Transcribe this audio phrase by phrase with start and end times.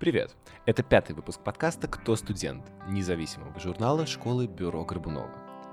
[0.00, 0.34] Привет!
[0.66, 5.30] Это пятый выпуск подкаста «Кто студент?» независимого журнала школы Бюро Горбунова.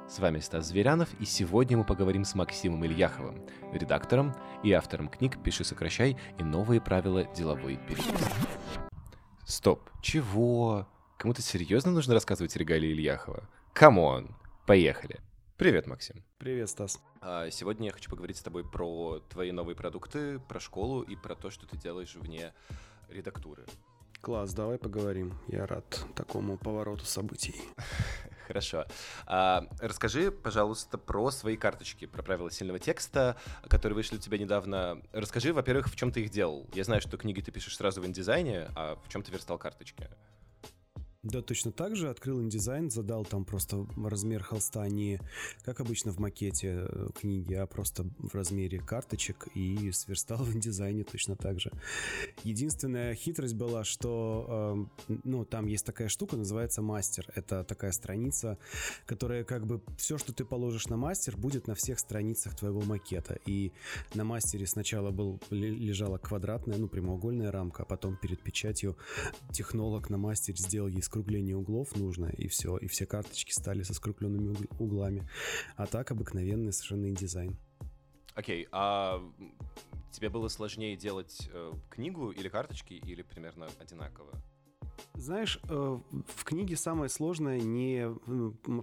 [0.08, 5.42] С вами Стас Зверянов, и сегодня мы поговорим с Максимом Ильяховым, редактором и автором книг
[5.44, 8.14] «Пиши, сокращай» и «Новые правила деловой переписки».
[9.44, 10.88] Стоп, чего?
[11.18, 13.50] Кому-то серьезно нужно рассказывать регалии Ильяхова?
[13.74, 14.36] Come on,
[14.68, 15.20] поехали.
[15.58, 16.24] Привет, Максим.
[16.38, 17.02] Привет, Стас.
[17.22, 21.36] А, сегодня я хочу поговорить с тобой про твои новые продукты, про школу и про
[21.36, 22.54] то, что ты делаешь вне
[23.10, 23.66] редактуры.
[24.22, 25.34] Класс, давай поговорим.
[25.48, 27.56] Я рад такому повороту событий.
[28.48, 28.86] Хорошо.
[29.26, 33.36] А, расскажи, пожалуйста, про свои карточки, про правила сильного текста,
[33.68, 35.02] которые вышли у тебя недавно.
[35.12, 36.70] Расскажи, во-первых, в чем ты их делал.
[36.76, 40.08] Я знаю, что книги ты пишешь сразу в индизайне, а в чем ты верстал карточки?
[41.24, 42.10] Да, точно так же.
[42.10, 45.20] Открыл InDesign, задал там просто размер холста не
[45.64, 51.04] как обычно в макете э, книги, а просто в размере карточек и сверстал в InDesign
[51.04, 51.72] точно так же.
[52.44, 57.32] Единственная хитрость была, что э, ну, там есть такая штука, называется мастер.
[57.36, 58.58] Это такая страница,
[59.06, 63.38] которая как бы все, что ты положишь на мастер, будет на всех страницах твоего макета.
[63.46, 63.72] И
[64.16, 68.98] на мастере сначала был, лежала квадратная, ну, прямоугольная рамка, а потом перед печатью
[69.52, 73.94] технолог на мастере сделал ей скругление углов нужно, и все, и все карточки стали со
[73.94, 75.28] скругленными углами.
[75.76, 77.58] А так обыкновенный совершенно дизайн.
[78.34, 79.22] Окей, okay, а
[80.14, 84.32] тебе было сложнее делать э, книгу или карточки, или примерно одинаково?
[85.14, 86.00] Знаешь, э,
[86.36, 88.08] в книге самое сложное не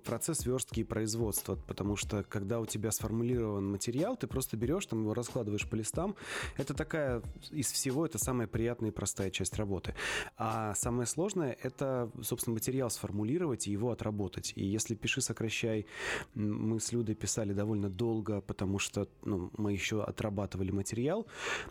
[0.04, 5.02] процесс верстки и производства, потому что когда у тебя сформулирован материал, ты просто берешь, там
[5.02, 6.14] его раскладываешь по листам.
[6.56, 9.94] Это такая, из всего, это самая приятная и простая часть работы.
[10.36, 14.52] А самое сложное— это, собственно, материал сформулировать и его отработать.
[14.56, 15.86] И если «Пиши, сокращай»,
[16.34, 21.26] мы с Людой писали довольно долго, потому что ну, мы еще отрабатывали материал,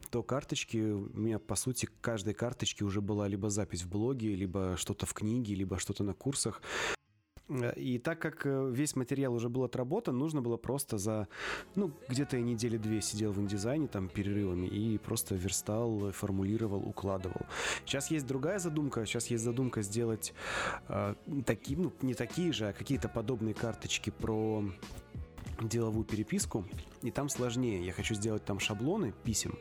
[0.10, 4.76] то карточки, у меня, по сути, каждой карточке уже была либо запись в блоге, либо
[4.78, 6.62] что-то в книге, либо что-то на курсах.
[7.78, 11.30] И так как э, весь материал уже был отработан, нужно было просто за,
[11.76, 17.46] ну, где-то недели две сидел в индизайне, там, перерывами, и просто верстал, формулировал, укладывал.
[17.86, 20.34] Сейчас есть другая задумка, сейчас есть задумка сделать
[20.90, 24.66] э, такие, ну, не такие же, а какие-то подобные карточки про
[25.62, 26.66] деловую переписку,
[27.02, 27.86] и там сложнее.
[27.86, 29.58] Я хочу сделать там шаблоны писем,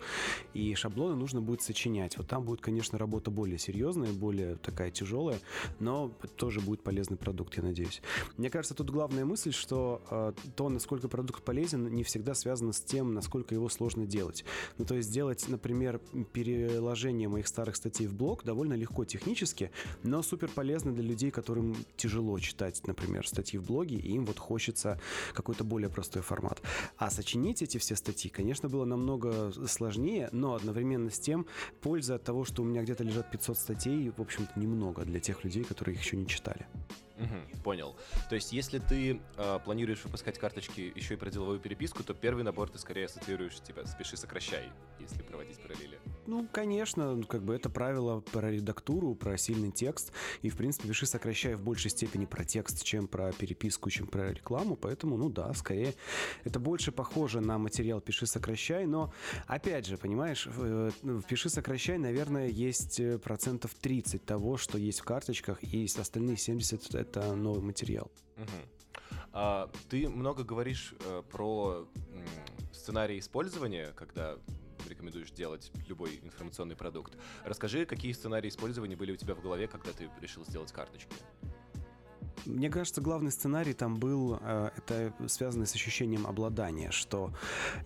[0.54, 2.16] и шаблоны нужно будет сочинять.
[2.16, 5.38] Вот там будет, конечно, работа более серьезная, более такая тяжелая,
[5.78, 8.02] но тоже будет полезный продукт, я надеюсь.
[8.36, 12.80] Мне кажется, тут главная мысль, что э, то, насколько продукт полезен, не всегда связано с
[12.80, 14.44] тем, насколько его сложно делать.
[14.78, 16.00] Ну, то есть сделать, например,
[16.32, 19.70] переложение моих старых статей в блог довольно легко технически,
[20.02, 24.38] но супер полезно для людей, которым тяжело читать, например, статьи в блоге, и им вот
[24.38, 25.00] хочется
[25.34, 26.60] какой-то более простой формат.
[26.96, 31.46] А сочинить эти все статьи, конечно, было намного сложнее, но одновременно с тем
[31.80, 35.42] польза от того, что у меня где-то лежат 500 статей, в общем-то, немного для тех
[35.42, 36.68] людей, которые их еще не читали.
[37.18, 37.96] Угу, понял.
[38.28, 42.44] То есть, если ты э, планируешь выпускать карточки еще и про деловую переписку, то первый
[42.44, 44.70] набор ты скорее ассоциируешь, типа, спеши, сокращай,
[45.00, 45.98] если проводить параллели.
[46.26, 50.12] Ну, конечно, как бы это правило про редактуру, про сильный текст.
[50.42, 54.32] И, в принципе, пиши, сокращай в большей степени про текст, чем про переписку, чем про
[54.32, 54.76] рекламу.
[54.76, 55.94] Поэтому, ну да, скорее
[56.44, 58.86] это больше похоже на материал пиши, сокращай.
[58.86, 59.12] Но,
[59.46, 65.00] опять же, понимаешь, в, в пиши, сокращай, наверное, есть э, процентов 30 того, что есть
[65.00, 68.10] в карточках, и остальные 70 это новый материал.
[68.36, 68.46] Угу.
[69.32, 71.86] А, ты много говоришь э, про
[72.72, 74.36] сценарий использования, когда
[74.88, 77.16] рекомендуешь делать любой информационный продукт.
[77.44, 81.14] Расскажи, какие сценарии использования были у тебя в голове, когда ты решил сделать карточки?
[82.44, 87.32] Мне кажется, главный сценарий там был, э, это связано с ощущением обладания, что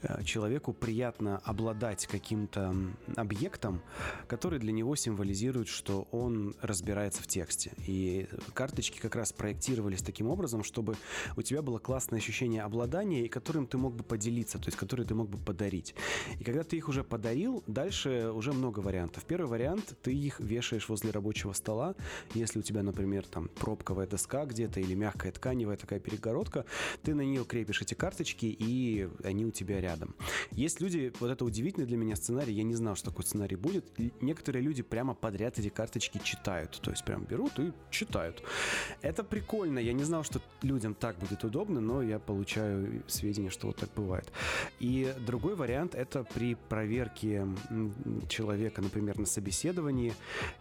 [0.02, 2.74] э, человеку приятно обладать каким-то
[3.16, 3.82] объектом,
[4.26, 7.72] который для него символизирует, что он разбирается в тексте.
[7.86, 10.96] И карточки как раз проектировались таким образом, чтобы
[11.36, 15.06] у тебя было классное ощущение обладания, и которым ты мог бы поделиться, то есть который
[15.06, 15.94] ты мог бы подарить.
[16.38, 19.24] И когда ты их уже подарил, дальше уже много вариантов.
[19.24, 21.94] Первый вариант, ты их вешаешь возле рабочего стола,
[22.34, 26.64] если у тебя, например, там пробковая доска, где-то или мягкая тканевая такая перегородка,
[27.02, 30.14] ты на нее крепишь эти карточки, и они у тебя рядом.
[30.50, 33.86] Есть люди, вот это удивительный для меня сценарий, я не знал, что такой сценарий будет.
[34.20, 38.42] Некоторые люди прямо подряд эти карточки читают, то есть прям берут и читают.
[39.02, 43.68] Это прикольно, я не знал, что людям так будет удобно, но я получаю сведения, что
[43.68, 44.30] вот так бывает.
[44.78, 47.46] И другой вариант это при проверке
[48.28, 50.14] человека, например, на собеседовании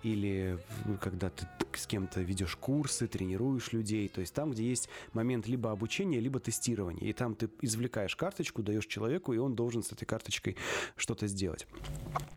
[0.04, 0.60] или
[1.02, 5.48] когда ты с кем-то ведешь курсы, тренируешь людей, людей, то есть там, где есть момент
[5.48, 7.10] либо обучения, либо тестирования.
[7.10, 10.56] И там ты извлекаешь карточку, даешь человеку, и он должен с этой карточкой
[10.96, 11.68] что-то сделать.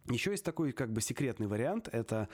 [0.09, 2.29] Еще есть такой как бы секретный вариант, это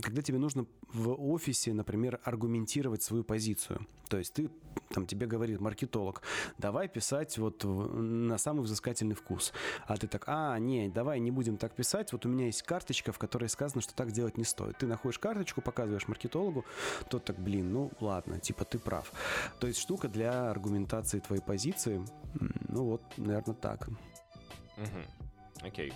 [0.00, 3.86] когда тебе нужно в офисе, например, аргументировать свою позицию.
[4.12, 4.50] То есть ты,
[4.90, 6.20] там тебе говорит маркетолог,
[6.58, 9.54] давай писать вот на самый взыскательный вкус.
[9.86, 13.12] А ты так, а, не, давай не будем так писать, вот у меня есть карточка,
[13.12, 14.76] в которой сказано, что так делать не стоит.
[14.76, 16.66] Ты находишь карточку, показываешь маркетологу,
[17.08, 19.12] тот так, блин, ну ладно, типа ты прав.
[19.58, 22.04] То есть штука для аргументации твоей позиции,
[22.68, 23.88] ну вот, наверное, так.
[24.76, 25.66] Угу.
[25.66, 25.92] Окей.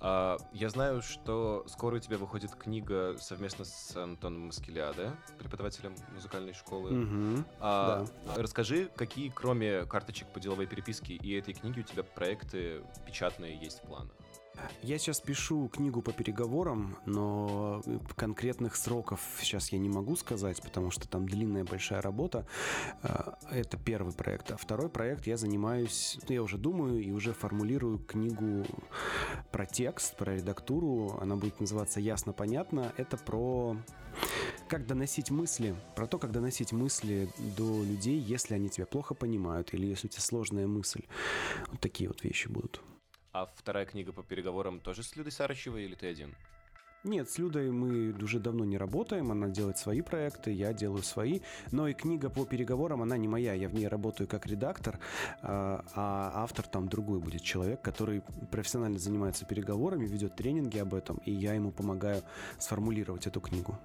[0.00, 6.52] А, я знаю, что скоро у тебя выходит книга совместно с Антоном Маскелиадо, преподавателем музыкальной
[6.52, 7.02] школы.
[7.02, 8.34] Угу, а, да.
[8.42, 13.78] Расскажи, какие, кроме карточек по деловой переписке и этой книги, у тебя проекты печатные есть
[13.78, 14.12] в планах?
[14.82, 17.82] Я сейчас пишу книгу по переговорам, но
[18.14, 22.46] конкретных сроков сейчас я не могу сказать, потому что там длинная большая работа.
[23.02, 24.50] Э, это первый проект.
[24.50, 28.64] А второй проект я занимаюсь, я уже думаю и уже формулирую книгу
[29.50, 31.18] про текст, про редактуру.
[31.20, 32.92] Она будет называться «Ясно, понятно».
[32.96, 33.76] Это про
[34.68, 39.74] как доносить мысли, про то, как доносить мысли до людей, если они тебя плохо понимают
[39.74, 41.02] или если у тебя сложная мысль.
[41.68, 42.82] Вот такие вот вещи будут.
[43.38, 46.34] А вторая книга по переговорам тоже с Людой Сарычевой или ты один?
[47.04, 51.40] Нет, с Людой мы уже давно не работаем, она делает свои проекты, я делаю свои,
[51.70, 54.98] но и книга по переговорам, она не моя, я в ней работаю как редактор,
[55.42, 61.18] а, а автор там другой будет человек, который профессионально занимается переговорами, ведет тренинги об этом,
[61.18, 62.22] и я ему помогаю
[62.58, 63.78] сформулировать эту книгу.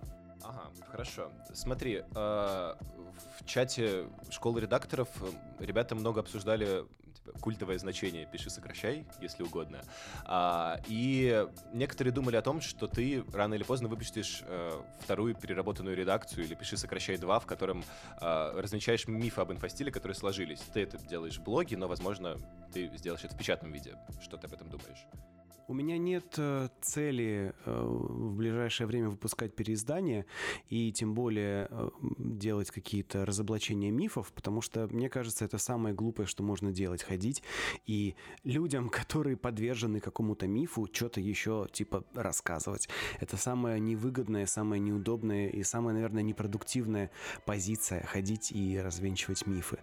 [0.43, 1.29] Ага, хорошо.
[1.53, 6.85] Смотри, э, в чате школы редакторов э, ребята много обсуждали
[7.23, 9.81] типа, культовое значение «пиши, сокращай», если угодно.
[10.25, 15.95] А, и некоторые думали о том, что ты рано или поздно выпустишь э, вторую переработанную
[15.95, 17.83] редакцию или «пиши, сокращай 2», в котором
[18.19, 20.59] э, размечаешь мифы об инфостиле, которые сложились.
[20.73, 22.37] Ты это делаешь в блоге, но, возможно,
[22.73, 23.95] ты сделаешь это в печатном виде.
[24.21, 25.05] Что ты об этом думаешь?
[25.71, 30.25] У меня нет э, цели э, в ближайшее время выпускать переиздания
[30.67, 36.27] и тем более э, делать какие-то разоблачения мифов, потому что, мне кажется, это самое глупое,
[36.27, 37.41] что можно делать, ходить
[37.85, 42.89] и людям, которые подвержены какому-то мифу, что-то еще типа рассказывать.
[43.21, 47.11] Это самая невыгодная, самая неудобная и самая, наверное, непродуктивная
[47.45, 49.77] позиция ходить и развенчивать мифы.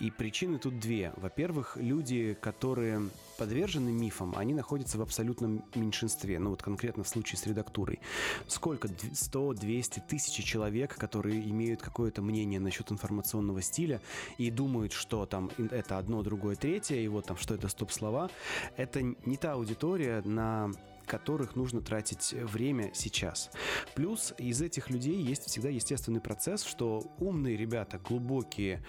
[0.00, 1.14] И причины тут две.
[1.16, 6.38] Во-первых, люди, которые подвержены мифам, они находятся в абсолютном меньшинстве.
[6.38, 8.00] Ну вот конкретно в случае с редактурой.
[8.46, 8.88] Сколько?
[9.12, 14.00] 100, 200, тысячи человек, которые имеют какое-то мнение насчет информационного стиля
[14.38, 18.30] и думают, что там это одно, другое, третье, и вот там, что это стоп-слова.
[18.76, 20.70] Это не та аудитория, на
[21.06, 23.50] которых нужно тратить время сейчас.
[23.94, 28.84] Плюс из этих людей есть всегда естественный процесс, что умные ребята, глубокие,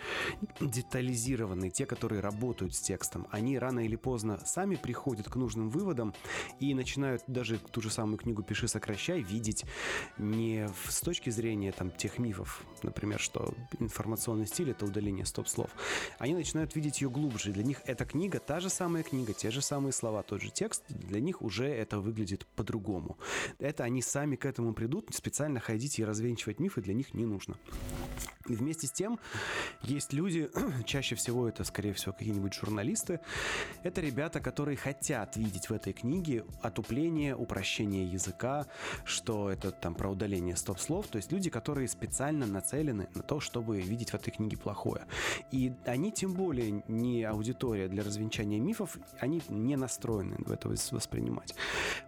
[0.59, 6.13] детализированные, те, которые работают с текстом, они рано или поздно сами приходят к нужным выводам
[6.59, 9.65] и начинают даже ту же самую книгу «Пиши, сокращай» видеть
[10.17, 15.69] не с точки зрения там, тех мифов, например, что информационный стиль— это удаление стоп-слов.
[16.19, 17.51] Они начинают видеть ее глубже.
[17.51, 20.83] Для них эта книга, та же самая книга, те же самые слова, тот же текст,
[20.89, 23.17] для них уже это выглядит по-другому.
[23.59, 27.57] Это они сами к этому придут, специально ходить и развенчивать мифы для них не нужно.
[28.45, 29.19] Вместе с тем
[29.81, 30.49] есть люди,
[30.85, 33.19] чаще всего это, скорее всего, какие-нибудь журналисты,
[33.81, 38.67] это ребята, которые хотят видеть в этой книге отупление, упрощение языка,
[39.03, 43.81] что это там про удаление стоп-слов, то есть люди, которые специально нацелены на то, чтобы
[43.81, 45.05] видеть в этой книге плохое.
[45.51, 51.55] И они тем более не аудитория для развенчания мифов, они не настроены в это воспринимать.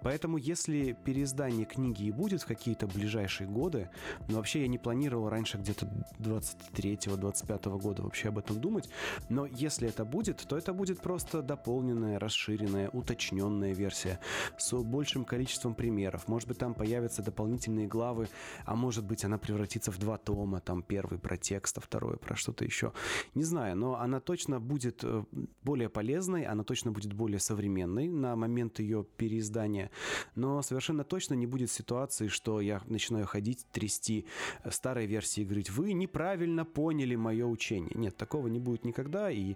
[0.02, 3.90] Поэтому если переиздание книги и будет в какие-то ближайшие годы,
[4.28, 5.88] но вообще я не планировал раньше где-то
[6.28, 8.90] 23-25 года вообще об этом думать,
[9.30, 14.20] но если это будет, то это будет просто дополненная, расширенная, уточненная версия
[14.58, 16.28] с большим количеством примеров.
[16.28, 18.28] Может быть, там появятся дополнительные главы,
[18.66, 22.36] а может быть, она превратится в два тома, там первый про текст, а второй про
[22.36, 22.94] что-то еще.
[23.36, 25.24] Не знаю, но она точно будет э,
[25.64, 29.92] более полезной, она точно будет более современной на момент ее переиздания,
[30.36, 34.26] но совершенно точно не будет ситуации, что я начинаю ходить, трясти
[34.70, 37.92] старой версии и говорить, вы неправильно поняли мое учение.
[37.94, 39.56] Нет, такого не будет никогда, и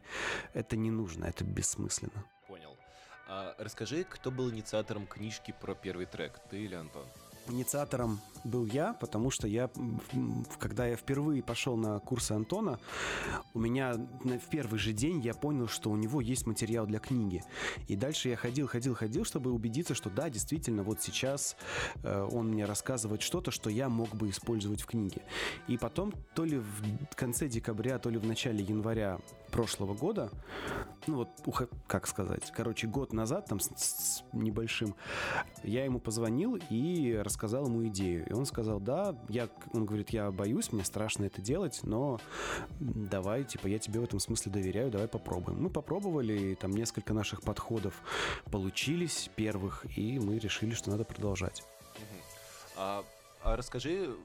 [0.54, 2.24] это не нужно, это бессмысленно.
[2.48, 2.78] Понял.
[3.28, 7.08] А расскажи, кто был инициатором книжки про первый трек, ты или Антон?
[7.48, 9.70] Инициатором был я, потому что я,
[10.60, 12.80] когда я впервые пошел на курсы Антона,
[13.54, 17.44] у меня в первый же день я понял, что у него есть материал для книги.
[17.88, 21.56] И дальше я ходил, ходил, ходил, чтобы убедиться, что да, действительно, вот сейчас
[22.04, 25.22] э, он мне рассказывает что-то, что я мог бы использовать в книге.
[25.68, 29.20] И потом, то ли в конце декабря, то ли в начале января
[29.52, 30.32] прошлого года,
[31.08, 31.30] ну вот,
[31.88, 34.96] как сказать, короче, год назад, там, с, с небольшим,
[35.64, 38.28] я ему позвонил и рассказал ему идею.
[38.28, 42.20] И он сказал, да, я, он говорит, я боюсь, мне страшно это делать, но
[42.80, 45.62] давай, типа, я тебе в этом смысле доверяю, давай попробуем.
[45.62, 47.94] Мы попробовали, там несколько наших подходов
[48.50, 51.64] получились первых, и мы решили, что надо продолжать.
[52.78, 53.04] А,
[53.44, 54.16] а расскажи,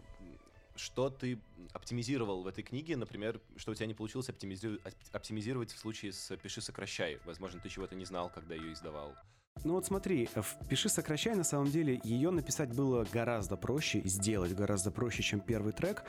[0.78, 1.38] что ты
[1.72, 6.60] оптимизировал в этой книге, например, что у тебя не получилось оптимизировать, в случае с «Пиши,
[6.60, 7.18] сокращай».
[7.24, 9.14] Возможно, ты чего-то не знал, когда ее издавал.
[9.64, 14.54] Ну вот смотри, в «Пиши, сокращай» на самом деле ее написать было гораздо проще, сделать
[14.54, 16.04] гораздо проще, чем первый трек.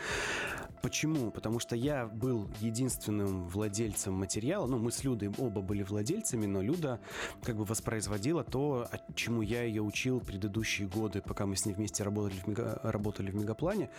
[0.82, 1.32] Почему?
[1.32, 6.62] Потому что я был единственным владельцем материала, ну мы с Людой оба были владельцами, но
[6.62, 7.00] Люда
[7.42, 12.04] как бы воспроизводила то, чему я ее учил предыдущие годы, пока мы с ней вместе
[12.04, 13.90] работали в, мега, работали в Мегаплане.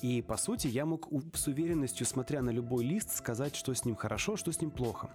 [0.00, 3.96] И по сути я мог с уверенностью, смотря на любой лист, сказать, что с ним
[3.96, 5.10] хорошо, что с ним плохо.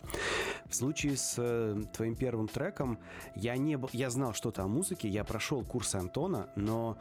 [0.70, 3.00] В случае с э, твоим первым треком
[3.36, 6.98] я не был, я знал что-то о музыке, я прошел курс Антона, но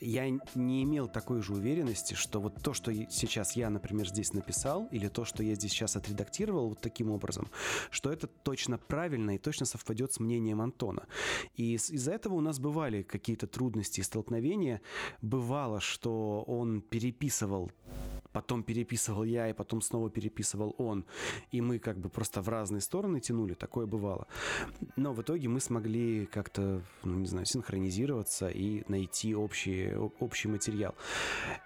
[0.00, 4.86] я не имел такой же уверенности, что вот то, что сейчас я, например, здесь написал,
[4.90, 7.48] или то, что я здесь сейчас отредактировал вот таким образом,
[7.90, 11.06] что это точно правильно и точно совпадет с мнением Антона.
[11.54, 14.80] И из-за этого у нас бывали какие-то трудности и столкновения.
[15.22, 17.70] Бывало, что он переписывал
[18.32, 21.04] потом переписывал я, и потом снова переписывал он.
[21.50, 24.26] И мы как бы просто в разные стороны тянули, такое бывало.
[24.96, 30.94] Но в итоге мы смогли как-то, ну, не знаю, синхронизироваться и найти общий, общий материал.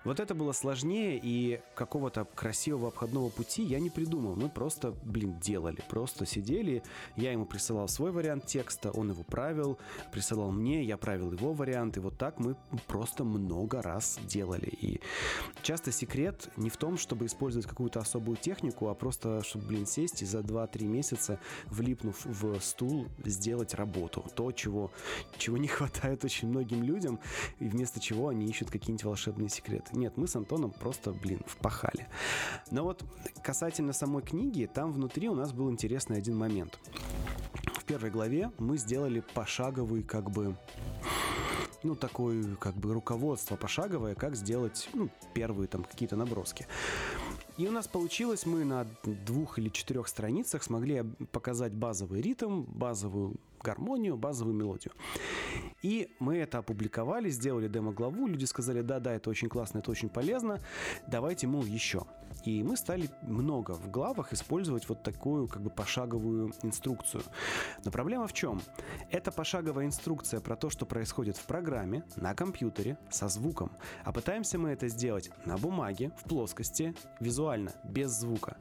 [0.05, 4.37] Вот это было сложнее, и какого-то красивого обходного пути я не придумал.
[4.37, 5.83] Мы просто, блин, делали.
[5.89, 6.83] Просто сидели,
[7.17, 9.79] я ему присылал свой вариант текста, он его правил,
[10.13, 14.69] присылал мне, я правил его вариант, и вот так мы просто много раз делали.
[14.81, 15.01] И
[15.63, 20.23] часто секрет не в том, чтобы использовать какую-то особую технику, а просто, чтобы, блин, сесть
[20.23, 24.25] и за 2-3 месяца, влипнув в стул, сделать работу.
[24.35, 24.91] То, чего,
[25.39, 27.21] чего не хватает очень многим людям,
[27.59, 29.97] и вместо чего они ищут какие-нибудь волшебные секреты.
[29.97, 32.09] Нет, мы с Антоном просто, блин, впахали.
[32.71, 33.05] Но вот
[33.43, 36.79] касательно самой книги, там внутри у нас был интересный один момент.
[37.75, 40.57] В первой главе мы сделали пошаговый, как бы,
[41.83, 46.67] ну, такое, как бы, руководство пошаговое, как сделать, ну, первые там какие-то наброски.
[47.59, 53.37] И у нас получилось, мы на двух или четырех страницах смогли показать базовый ритм, базовую
[53.63, 54.93] гармонию, базовую мелодию.
[55.83, 60.61] И мы это опубликовали, сделали демо-главу, люди сказали, да-да, это очень классно, это очень полезно,
[61.07, 62.05] давайте, мол, еще.
[62.45, 67.23] И мы стали много в главах использовать вот такую как бы пошаговую инструкцию.
[67.85, 68.61] Но проблема в чем?
[69.11, 73.73] Это пошаговая инструкция про то, что происходит в программе, на компьютере, со звуком.
[74.05, 78.57] А пытаемся мы это сделать на бумаге, в плоскости, визуально, без звука.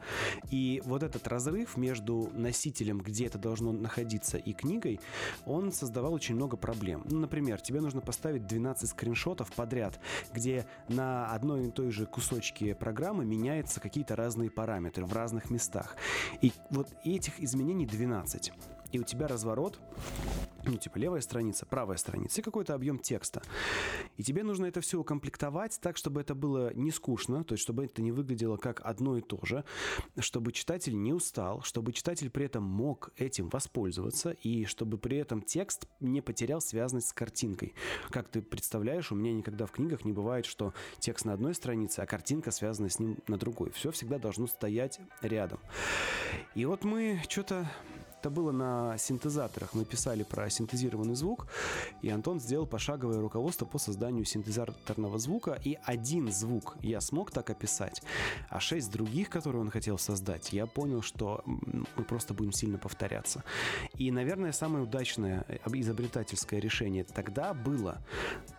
[0.49, 4.99] И вот этот разрыв между носителем, где это должно находиться, и книгой,
[5.45, 7.03] он создавал очень много проблем.
[7.09, 9.99] Ну, например, тебе нужно поставить 12 скриншотов подряд,
[10.33, 15.49] где на одной и той же кусочке программы меняется меняются какие-то разные параметры в разных
[15.49, 15.95] местах.
[16.41, 18.51] И вот этих изменений 12
[18.91, 19.79] и у тебя разворот,
[20.65, 23.41] ну, типа левая страница, правая страница и какой-то объем текста.
[24.17, 27.85] И тебе нужно это все укомплектовать так, чтобы это было не скучно, то есть чтобы
[27.85, 29.63] это не выглядело как одно и то же,
[30.19, 35.41] чтобы читатель не устал, чтобы читатель при этом мог этим воспользоваться и чтобы при этом
[35.41, 37.73] текст не потерял связанность с картинкой.
[38.09, 41.99] Как ты представляешь, у меня никогда в книгах не бывает, что текст на одной странице,
[41.99, 43.71] а картинка связана с ним на другой.
[43.71, 45.59] Все всегда должно стоять рядом.
[46.55, 47.69] И вот мы что-то
[48.21, 49.73] это было на синтезаторах.
[49.73, 51.47] Мы писали про синтезированный звук,
[52.03, 55.59] и Антон сделал пошаговое руководство по созданию синтезаторного звука.
[55.63, 58.03] И один звук я смог так описать,
[58.49, 63.43] а шесть других, которые он хотел создать, я понял, что мы просто будем сильно повторяться.
[63.95, 68.05] И, наверное, самое удачное э, изобретательское решение тогда было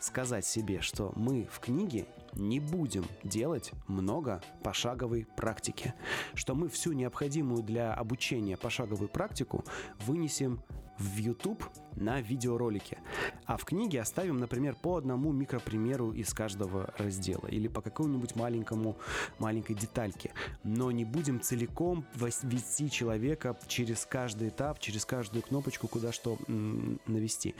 [0.00, 5.94] сказать себе, что мы в книге не будем делать много пошаговой практики,
[6.34, 9.64] что мы всю необходимую для обучения пошаговую практику
[10.06, 10.62] вынесем
[11.02, 11.64] в YouTube
[11.96, 12.98] на видеоролике.
[13.44, 18.96] А в книге оставим, например, по одному микропримеру из каждого раздела или по какому-нибудь маленькому,
[19.38, 20.32] маленькой детальке.
[20.64, 27.54] Но не будем целиком вести человека через каждый этап, через каждую кнопочку, куда что навести.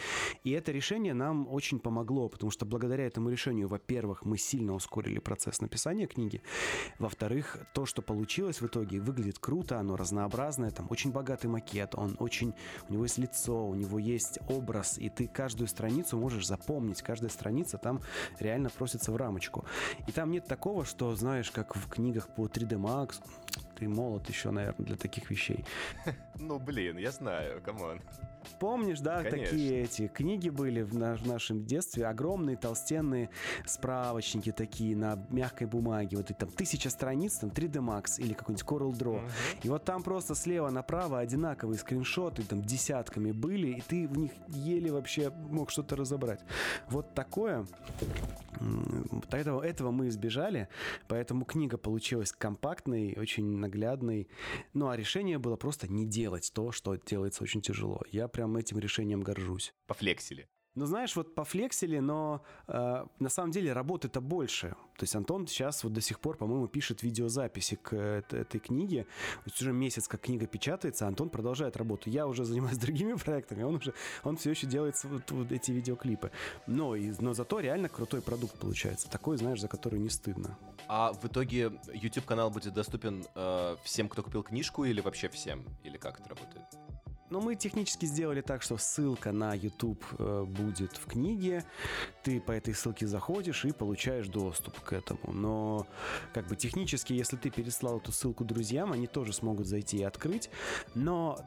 [0.45, 5.19] И это решение нам очень помогло, потому что благодаря этому решению, во-первых, мы сильно ускорили
[5.19, 6.43] процесс написания книги.
[6.99, 12.17] Во-вторых, то, что получилось в итоге, выглядит круто, оно разнообразное, там очень богатый макет, он
[12.19, 12.55] очень,
[12.89, 17.31] у него есть лицо, у него есть образ, и ты каждую страницу можешь запомнить, каждая
[17.31, 18.03] страница там
[18.39, 19.65] реально просится в рамочку.
[20.07, 23.23] И там нет такого, что, знаешь, как в книгах по 3D Max,
[23.79, 25.65] ты молод еще, наверное, для таких вещей.
[26.39, 28.01] Ну, блин, я знаю, come on.
[28.59, 29.39] Помнишь, да, Конечно.
[29.39, 33.31] такие эти книги были в, на, в нашем детстве, огромные толстенные
[33.67, 38.67] справочники такие на мягкой бумаге, вот и там тысяча страниц, там 3D Max или какой-нибудь
[38.67, 39.25] Coral Draw.
[39.25, 39.31] Uh-huh.
[39.63, 44.33] И вот там просто слева направо одинаковые скриншоты, там десятками были, и ты в них
[44.49, 46.41] еле вообще мог что-то разобрать.
[46.89, 47.67] Вот такое
[49.31, 50.69] этого, этого мы избежали,
[51.09, 54.29] поэтому книга получилась компактной, очень наглядной.
[54.75, 58.03] Ну а решение было просто не делать то, что делается очень тяжело.
[58.11, 59.73] Я прям этим решением горжусь.
[59.87, 60.49] Пофлексили.
[60.75, 64.69] Ну, знаешь, вот пофлексили, но э, на самом деле работы-то больше.
[64.97, 69.07] То есть Антон сейчас вот до сих пор, по-моему, пишет видеозаписи к этой, этой книге.
[69.45, 72.09] Вот уже месяц, как книга печатается, Антон продолжает работу.
[72.09, 73.93] Я уже занимаюсь другими проектами, он уже,
[74.25, 76.31] он все еще делает вот, вот эти видеоклипы.
[76.67, 79.11] Но, и, но зато реально крутой продукт получается.
[79.11, 80.57] Такой, знаешь, за который не стыдно.
[80.89, 85.67] А в итоге YouTube-канал будет доступен э, всем, кто купил книжку, или вообще всем?
[85.85, 86.65] Или как это работает?
[87.33, 91.65] Но мы технически сделали так, что ссылка на YouTube э, будет в книге.
[92.23, 95.33] Ты по этой ссылке заходишь и получаешь доступ к этому.
[95.33, 95.87] Но
[96.35, 100.51] как бы технически, если ты переслал эту ссылку друзьям, они тоже смогут зайти и открыть.
[100.95, 101.39] Но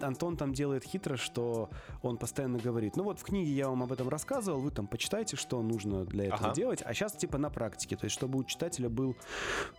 [0.00, 1.70] Антон там делает хитро, что
[2.02, 5.36] он постоянно говорит, ну вот в книге я вам об этом рассказывал, вы там почитайте,
[5.36, 6.54] что нужно для этого ага.
[6.54, 9.16] делать, а сейчас типа на практике, то есть чтобы у читателя был,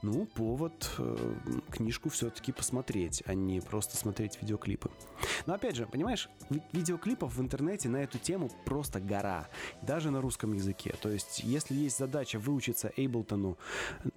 [0.02, 1.36] ну, повод э,
[1.70, 4.90] книжку все-таки посмотреть, а не просто смотреть видеоклипы.
[5.52, 6.30] Но опять же, понимаешь,
[6.72, 9.50] видеоклипов в интернете на эту тему просто гора.
[9.82, 10.96] Даже на русском языке.
[11.02, 13.58] То есть, если есть задача выучиться Эйблтону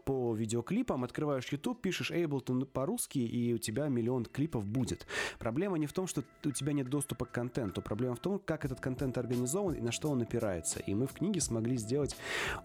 [0.04, 5.06] по видеоклипам, открываешь YouTube, пишешь Эйблтон по-русски, и у тебя миллион клипов будет.
[5.38, 7.82] Проблема не в том, что у тебя нет доступа к контенту.
[7.82, 10.80] Проблема в том, как этот контент организован и на что он опирается.
[10.80, 12.16] И мы в книге смогли сделать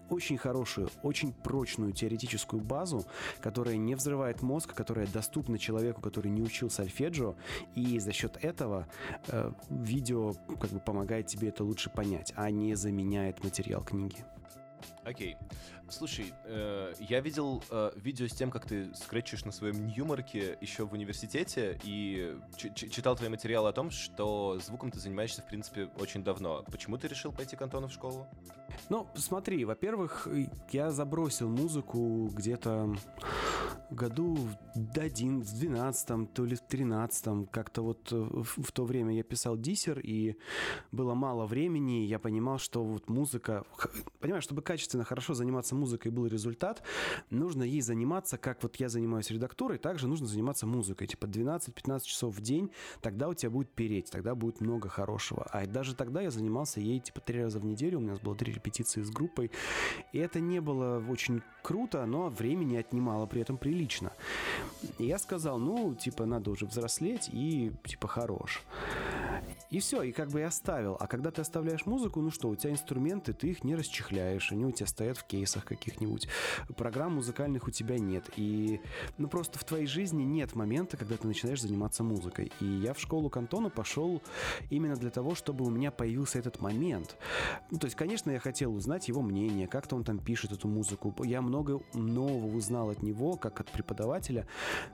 [0.08, 3.06] очень хорошую, очень прочную теоретическую базу,
[3.40, 7.36] которая не взрывает мозг, которая доступна человеку, который не учил сольфеджио,
[7.74, 8.88] и за счет этого
[9.28, 14.24] э, видео как бы помогает тебе это лучше понять, а не заменяет материал книги.
[15.04, 15.36] Окей.
[15.90, 20.86] Слушай, э, я видел э, видео с тем, как ты скретчишь на своем Ньюмарке еще
[20.86, 22.36] в университете, и
[22.74, 26.64] читал твои материалы о том, что звуком ты занимаешься, в принципе, очень давно.
[26.70, 28.28] Почему ты решил пойти к Антону в школу?
[28.88, 30.28] Ну, смотри, во-первых,
[30.70, 32.94] я забросил музыку где-то
[33.90, 34.36] году
[34.74, 39.22] в 11, в 12, то ли в 13, как-то вот в, в то время я
[39.22, 40.36] писал диссер, и
[40.92, 43.64] было мало времени, я понимал, что вот музыка...
[44.20, 46.82] Понимаешь, чтобы качественно, хорошо заниматься музыкой был результат,
[47.30, 52.36] нужно ей заниматься, как вот я занимаюсь редактурой, также нужно заниматься музыкой, типа 12-15 часов
[52.36, 55.44] в день, тогда у тебя будет переть, тогда будет много хорошего.
[55.50, 58.52] А даже тогда я занимался ей типа три раза в неделю, у нас было три
[58.52, 59.50] репетиции с группой,
[60.12, 64.12] и это не было очень круто, но времени отнимало при этом прилично.
[64.98, 68.62] И я сказал, ну, типа, надо уже взрослеть и, типа, хорош.
[69.70, 70.96] И все, и как бы я оставил.
[70.98, 74.64] А когда ты оставляешь музыку, ну что, у тебя инструменты, ты их не расчехляешь, они
[74.64, 76.26] у тебя стоят в кейсах каких-нибудь.
[76.76, 78.28] Программ музыкальных у тебя нет.
[78.36, 78.80] И,
[79.16, 82.50] ну просто в твоей жизни нет момента, когда ты начинаешь заниматься музыкой.
[82.60, 84.22] И я в школу Кантона пошел
[84.70, 87.16] именно для того, чтобы у меня появился этот момент.
[87.70, 91.14] Ну, то есть, конечно, я хотел узнать его мнение, как-то он там пишет эту музыку.
[91.22, 94.48] Я много нового узнал от него, как от преподавателя.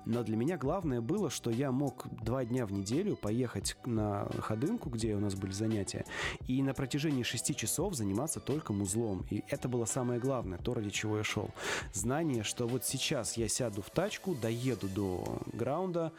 [0.05, 4.66] Но для меня главное было, что я мог два дня в неделю поехать на ходы
[4.67, 6.05] дымку, где у нас были занятия,
[6.47, 9.25] и на протяжении шести часов заниматься только музлом.
[9.31, 11.51] И это было самое главное, то, ради чего я шел.
[11.93, 16.13] Знание, что вот сейчас я сяду в тачку, доеду до граунда,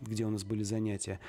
[0.00, 1.20] где у нас были занятия,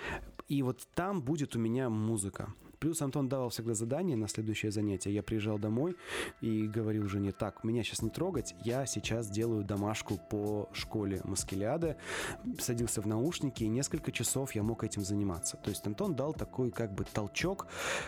[0.48, 2.54] и вот там будет у меня музыка.
[2.82, 5.14] Плюс Антон давал всегда задание на следующее занятие.
[5.14, 5.96] Я приезжал домой
[6.42, 11.96] и говорил жене, так, меня сейчас не трогать, я сейчас делаю домашку по школе Маскелиады.
[12.58, 15.58] Садился в наушники, и несколько часов я мог этим заниматься.
[15.58, 17.68] То есть Антон дал такой как бы толчок,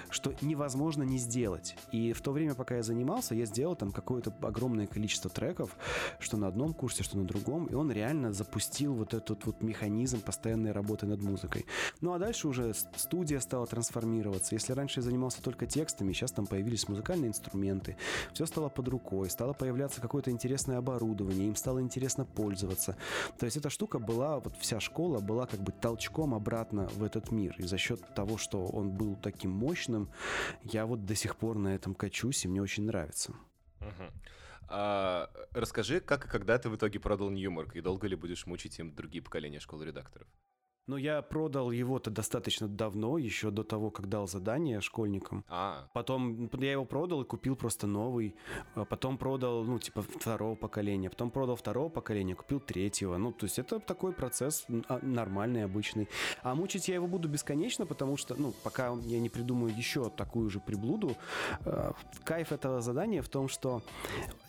[0.10, 1.76] что невозможно не сделать.
[1.92, 5.78] И в то время, пока я занимался, я сделал там какое-то огромное количество треков,
[6.20, 10.20] что на одном курсе, что на другом, и он реально запустил вот этот вот механизм
[10.22, 11.68] постоянной работы над музыкой.
[12.02, 14.56] Ну а дальше уже студия стала трансформироваться.
[14.63, 17.97] Если раньше я занимался только текстами, сейчас там появились музыкальные инструменты,
[18.32, 22.95] все стало под рукой, стало появляться какое-то интересное оборудование, им стало интересно пользоваться.
[23.38, 27.30] То есть эта штука была, вот вся школа была как бы толчком обратно в этот
[27.30, 27.54] мир.
[27.58, 30.10] И за счет того, что он был таким мощным,
[30.63, 33.34] я вот до сих пор на этом качусь, и мне очень нравится.
[33.82, 34.13] Угу.
[34.69, 38.80] А, расскажи, как и когда ты в итоге продал Ньюмарк, и долго ли будешь мучить
[38.80, 40.30] им другие поколения школы редакторов?
[40.86, 45.46] Но я продал его-то достаточно давно, еще до того, как дал задание школьникам.
[45.48, 45.88] А.
[45.93, 48.36] Потом я его продал и купил просто новый.
[48.76, 51.10] А потом продал, ну, типа, второго поколения.
[51.10, 53.15] Потом продал второго поколения, купил третьего.
[53.15, 56.10] Ну, то есть это такой процесс а, нормальный, обычный.
[56.41, 60.50] А мучить я его буду бесконечно, потому что, ну, пока я не придумаю еще такую
[60.50, 61.15] же приблуду,
[61.65, 61.93] э,
[62.26, 63.82] кайф этого задания в том, что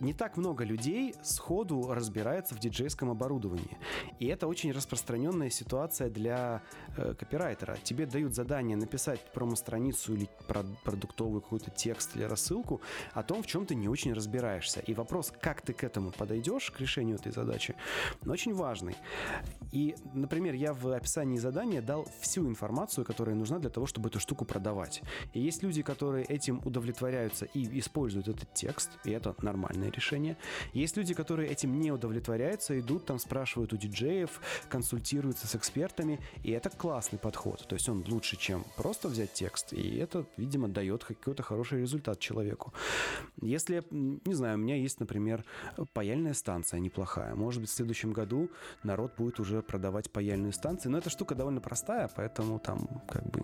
[0.01, 3.79] не так много людей сходу разбирается в диджейском оборудовании.
[4.19, 6.63] И это очень распространенная ситуация для для
[6.97, 7.77] э, копирайтера.
[7.83, 12.81] Тебе дают задание написать промо-страницу или про продуктовый какой-то текст или рассылку
[13.13, 14.81] о том, в чем ты не очень разбираешься.
[14.81, 17.75] И вопрос, как ты к этому подойдешь, к решению этой задачи,
[18.27, 18.97] очень важный.
[19.71, 24.19] И, например, я в описании задания дал всю информацию, которая нужна для того, чтобы эту
[24.19, 25.03] штуку продавать.
[25.35, 30.37] И есть люди, которые этим удовлетворяются и используют этот текст, и это нормальное решение.
[30.73, 36.21] Есть люди, которые этим не удовлетворяются, идут там, спрашивают у диджеев, консультируются с экспертами, текстами,
[36.43, 37.67] и это классный подход.
[37.69, 42.19] То есть он лучше, чем просто взять текст, и это, видимо, дает какой-то хороший результат
[42.19, 42.73] человеку.
[43.41, 45.45] Если, не знаю, у меня есть, например,
[45.93, 47.35] паяльная станция неплохая.
[47.35, 48.51] Может быть, в следующем году
[48.83, 53.43] народ будет уже продавать паяльную станцию, но эта штука довольно простая, поэтому там как бы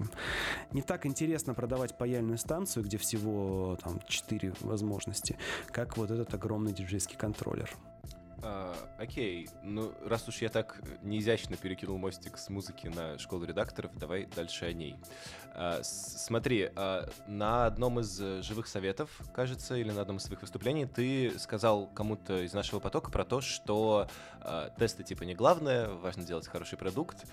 [0.72, 5.36] не так интересно продавать паяльную станцию, где всего там 4 возможности,
[5.72, 7.70] как вот этот огромный диджейский контроллер.
[8.42, 13.96] А, окей, ну раз уж я так неизящно перекинул мостик с музыки на школу редакторов,
[13.96, 14.96] давай дальше о ней.
[15.62, 20.86] А, смотри, а, на одном из живых советов, кажется, или на одном из своих выступлений
[20.86, 24.08] ты сказал кому-то из нашего потока про то, что
[24.78, 27.26] тесты типа не главное, важно делать хороший продукт,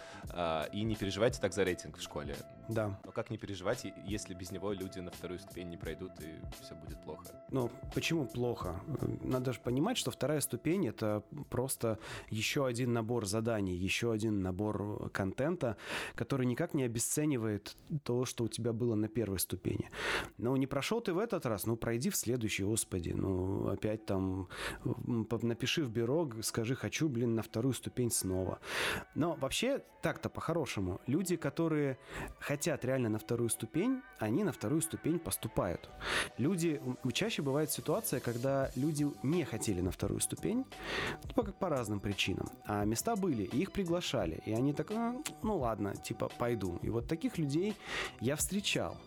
[0.74, 2.36] и не переживайте так за рейтинг в школе.
[2.68, 3.00] Да.
[3.06, 6.76] Но как не переживать, если без него люди на вторую ступень не пройдут и все
[6.76, 7.24] будет плохо?
[7.50, 8.82] Ну, почему плохо?
[9.22, 11.98] Надо же понимать, что вторая ступень— это просто
[12.30, 15.78] еще один набор заданий, еще один набор контента,
[16.16, 19.90] который никак не обесценивает то, что у тебя было на первой ступени.
[20.38, 23.14] Ну, не прошел ты в этот раз, ну, пройди в следующий, господи.
[23.16, 24.48] Ну, опять там
[25.42, 28.60] напиши в бюро, скажи, хочу, блин, на вторую ступень снова.
[29.16, 31.98] Но вообще, так-то по-хорошему, люди, которые
[32.40, 35.90] хотят реально на вторую ступень, они на вторую ступень поступают.
[36.38, 36.82] Люди,
[37.14, 40.66] чаще бывает ситуация, когда люди не хотели на вторую ступень,
[41.36, 44.92] по, по разным причинам, а места были, и их приглашали, и они так,
[45.44, 46.80] ну ладно, типа пойду.
[46.82, 47.76] И вот таких людей
[48.20, 48.98] я встречал.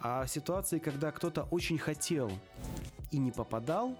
[0.00, 2.30] А ситуации, когда кто-то очень хотел
[3.10, 3.96] и не попадал,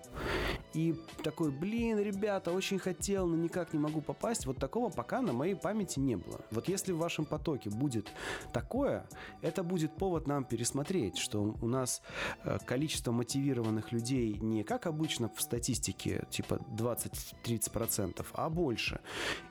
[0.74, 5.32] и такой, блин, ребята, очень хотел, но никак не могу попасть, вот такого пока на
[5.32, 6.40] моей памяти не было.
[6.50, 8.12] Вот если в вашем потоке будет
[8.52, 9.06] такое,
[9.42, 12.02] это будет повод нам пересмотреть, что у нас
[12.44, 19.00] э, количество мотивированных людей не как обычно в статистике, типа 20-30%, а больше.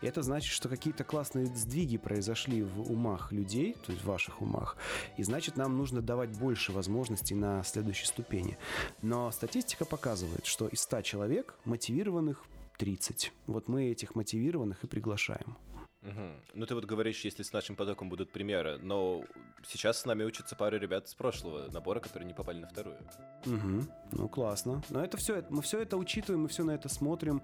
[0.02, 4.42] И это значит, что какие-то классные сдвиги произошли в умах людей, то есть в ваших
[4.42, 4.78] умах,
[5.18, 8.58] и значит, нам нужно давать больше возможностей на следующей ступени.
[9.02, 9.47] Но статистика
[9.86, 12.44] показывает, что из 100 человек мотивированных
[12.78, 13.32] 30.
[13.48, 15.58] Вот мы этих мотивированных и приглашаем.
[16.04, 16.22] Угу.
[16.54, 19.24] Ну, ты вот говоришь, если с нашим потоком будут примеры, но
[19.66, 22.98] сейчас с нами учатся пара ребят с прошлого набора, которые не попали на вторую.
[23.46, 23.88] Угу.
[24.12, 24.82] Ну, классно.
[24.90, 27.42] Но это все, мы все это учитываем, мы все на это смотрим.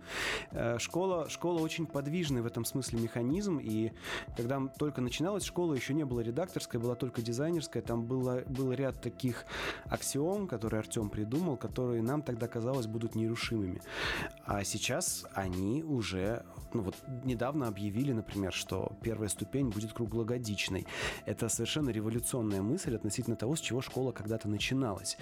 [0.51, 3.91] Э, школа, школа очень подвижный в этом смысле механизм, и
[4.37, 9.01] когда только начиналась школа, еще не было редакторской, была только дизайнерская, там было, был ряд
[9.01, 9.45] таких
[9.85, 13.81] аксиом, которые Артем придумал, которые нам тогда казалось будут нерушимыми.
[14.45, 20.85] А сейчас они уже, ну вот недавно объявили, например, например, что первая ступень будет круглогодичной.
[21.25, 25.17] Это совершенно революционная мысль относительно того, с чего школа когда-то начиналась.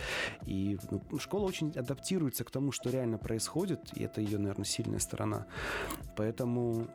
[0.48, 5.00] И ну, школа очень адаптируется к тому, что реально происходит, и это ее, наверное, сильная
[5.00, 5.46] сторона.
[6.16, 6.88] Поэтому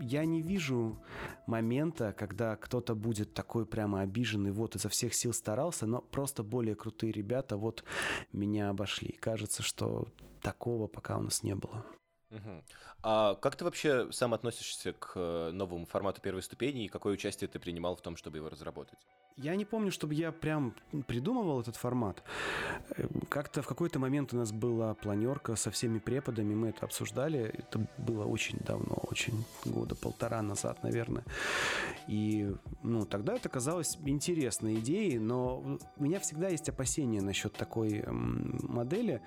[0.00, 0.98] я не вижу
[1.46, 6.74] момента, когда кто-то будет такой прямо обиженный, вот изо всех сил старался, но просто более
[6.74, 7.84] крутые ребята вот
[8.32, 9.12] меня обошли.
[9.20, 10.08] Кажется, что
[10.42, 11.84] такого пока у нас не было.
[12.32, 12.64] Угу.
[13.02, 17.48] А как ты вообще сам относишься к э, новому формату первой ступени и какое участие
[17.48, 18.98] ты принимал в том, чтобы его разработать?
[19.36, 20.74] Я не помню, чтобы я прям
[21.06, 22.22] придумывал этот формат.
[22.96, 27.40] Э, как-то в какой-то момент у нас была планерка со всеми преподами, мы это обсуждали.
[27.40, 31.24] Это было очень давно, очень года полтора назад, наверное.
[32.06, 38.04] И ну, тогда это казалось интересной идеей, но у меня всегда есть опасения насчет такой
[38.06, 39.22] модели.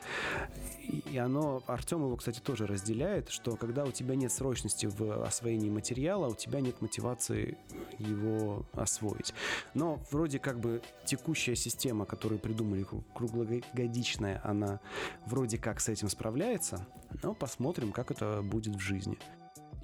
[1.11, 5.69] И оно, Артем его, кстати, тоже разделяет, что когда у тебя нет срочности в освоении
[5.69, 7.57] материала, у тебя нет мотивации
[7.99, 9.33] его освоить.
[9.73, 14.79] Но вроде как бы текущая система, которую придумали круглогодичная, она
[15.25, 16.87] вроде как с этим справляется,
[17.23, 19.17] но посмотрим, как это будет в жизни.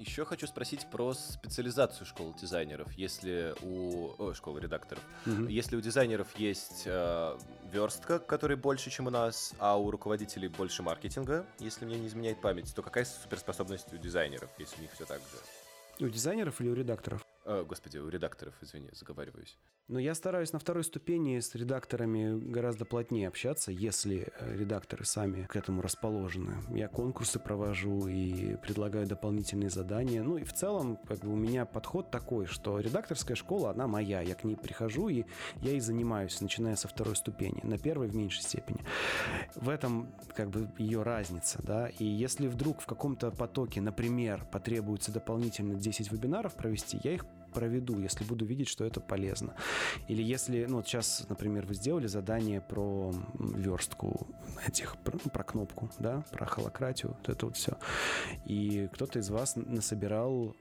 [0.04, 2.92] Еще хочу спросить про специализацию школы дизайнеров.
[2.94, 5.44] Если у о, школы редакторов, угу.
[5.44, 7.38] если у дизайнеров есть э,
[7.72, 12.40] верстка, которая больше, чем у нас, а у руководителей больше маркетинга, если мне не изменяет
[12.40, 16.04] память, то какая суперспособность у дизайнеров, если у них все так же?
[16.04, 17.21] У дизайнеров или у редакторов?
[17.44, 19.58] Э, господи, у редакторов, извини, заговариваюсь.
[19.88, 25.44] Но я стараюсь на второй ступени с редакторами гораздо плотнее общаться, если э, редакторы сами
[25.46, 26.54] к этому расположены.
[26.70, 30.22] Я конкурсы провожу и предлагаю дополнительные задания.
[30.22, 34.20] Ну и в целом как бы у меня подход такой, что редакторская школа, она моя.
[34.20, 35.24] Я к ней прихожу и
[35.56, 37.60] я и занимаюсь, начиная со второй ступени.
[37.64, 38.80] На первой в меньшей степени.
[39.56, 41.88] В этом как бы ее разница, да.
[41.88, 47.98] И если вдруг в каком-то потоке, например, потребуется дополнительно 10 вебинаров провести, я их проведу,
[48.00, 49.54] если буду видеть, что это полезно.
[50.08, 54.26] Или если, ну вот сейчас, например, вы сделали задание про верстку
[54.66, 57.76] этих, про, ну, про кнопку, да, про холократию, вот это вот все.
[58.44, 60.56] И кто-то из вас насобирал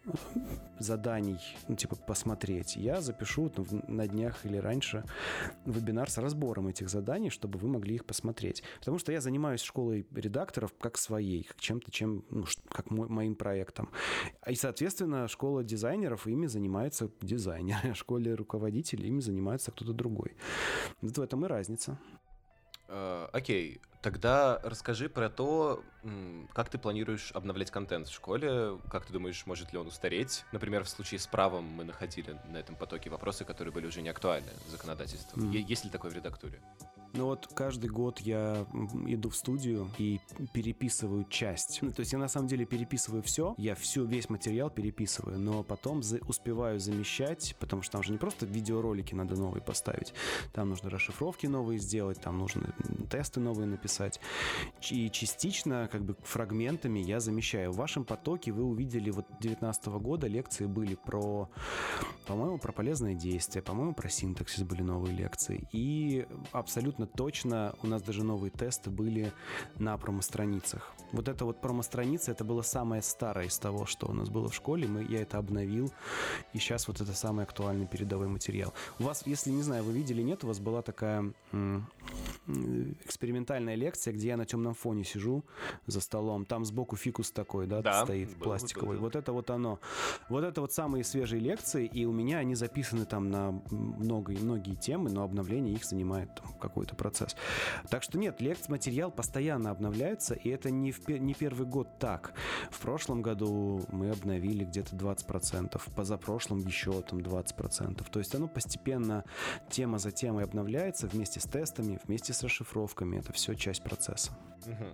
[0.80, 2.75] заданий, ну, типа, посмотреть.
[2.75, 5.04] Я запишу ну, на днях или раньше
[5.65, 8.63] вебинар с разбором этих заданий, чтобы вы могли их посмотреть.
[8.80, 13.36] Потому что я занимаюсь школой редакторов как своей, как чем-то, чем, ну, как мой, моим
[13.36, 13.89] проектом.
[14.47, 19.94] И, соответственно, школа дизайнеров ими занимается занимается дизайнер, а в школе руководителей ими занимается кто-то
[19.94, 20.36] другой.
[21.02, 21.98] Вот в этом и разница.
[22.88, 23.82] Э, окей, okay.
[24.02, 25.84] тогда расскажи про то,
[26.54, 30.44] как ты планируешь обновлять контент в школе, как ты думаешь, может ли он устареть?
[30.52, 34.10] Например, в случае с правом мы находили на этом потоке вопросы, которые были уже не
[34.10, 35.52] актуальны законодательством.
[35.52, 35.62] Mm.
[35.62, 36.60] Есть ли такое в редактуре?
[37.13, 38.65] Ну вот каждый год я
[39.06, 40.19] иду в студию и
[40.54, 41.80] переписываю часть.
[41.82, 45.63] Ну, то есть я на самом деле переписываю все, я всю, весь материал переписываю, но
[45.63, 50.13] потом за, успеваю замещать, потому что там же не просто видеоролики надо новые поставить,
[50.54, 52.74] там нужно расшифровки новые сделать, там нужно
[53.10, 54.19] тесты новые написать.
[54.89, 57.71] И частично, как бы фрагментами я замещаю.
[57.71, 61.50] В вашем потоке вы увидели вот 19 года лекции были про,
[62.26, 65.67] по-моему, про полезное действие, по-моему, про синтаксис были новые лекции.
[65.71, 69.31] И абсолютно абсолютно точно у нас даже новые тесты были
[69.79, 70.93] на промо-страницах.
[71.11, 74.55] Вот это вот промо-страница, это было самое старое из того, что у нас было в
[74.55, 74.87] школе.
[74.87, 75.91] Мы, я это обновил,
[76.53, 78.73] и сейчас вот это самый актуальный передовой материал.
[78.99, 81.33] У вас, если, не знаю, вы видели, нет, у вас была такая
[83.05, 85.43] экспериментальная лекция, где я на темном фоне сижу
[85.87, 86.45] за столом.
[86.45, 88.97] Там сбоку фикус такой, да, да стоит, был, пластиковый.
[88.97, 89.79] Был, вот это вот оно.
[90.29, 94.75] Вот это вот самые свежие лекции, и у меня они записаны там на много, многие
[94.75, 96.53] темы, но обновление их занимает там,
[96.91, 97.36] какой-то процесс.
[97.89, 102.34] Так что нет, лекц материал постоянно обновляется, и это не, в, не первый год так.
[102.69, 108.10] В прошлом году мы обновили где-то 20%, позапрошлом еще там 20%.
[108.10, 109.23] То есть оно постепенно
[109.69, 113.17] тема за темой обновляется вместе с тестами, вместе с расшифровками.
[113.17, 114.32] Это все часть процесса.
[114.65, 114.86] Угу.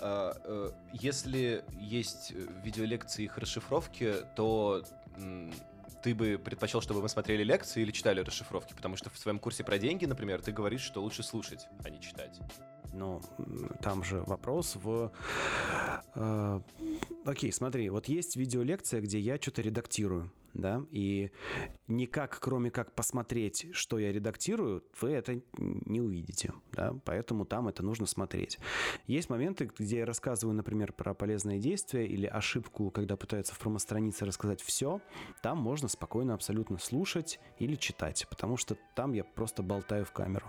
[0.00, 2.32] А, э, если есть
[2.64, 4.82] видеолекции их расшифровки, то
[6.02, 8.74] ты бы предпочел, чтобы мы смотрели лекции или читали расшифровки?
[8.74, 12.00] Потому что в своем курсе про деньги, например, ты говоришь, что лучше слушать, а не
[12.00, 12.40] читать.
[12.92, 13.20] Ну,
[13.82, 15.12] там же вопрос в...
[16.14, 16.60] Э,
[17.24, 21.30] окей, смотри, вот есть видеолекция, где я что-то редактирую да, и
[21.86, 27.82] никак, кроме как посмотреть, что я редактирую, вы это не увидите, да, поэтому там это
[27.82, 28.58] нужно смотреть.
[29.06, 34.24] Есть моменты, где я рассказываю, например, про полезные действия или ошибку, когда пытаются в промо-странице
[34.24, 35.00] рассказать все,
[35.42, 40.46] там можно спокойно абсолютно слушать или читать, потому что там я просто болтаю в камеру.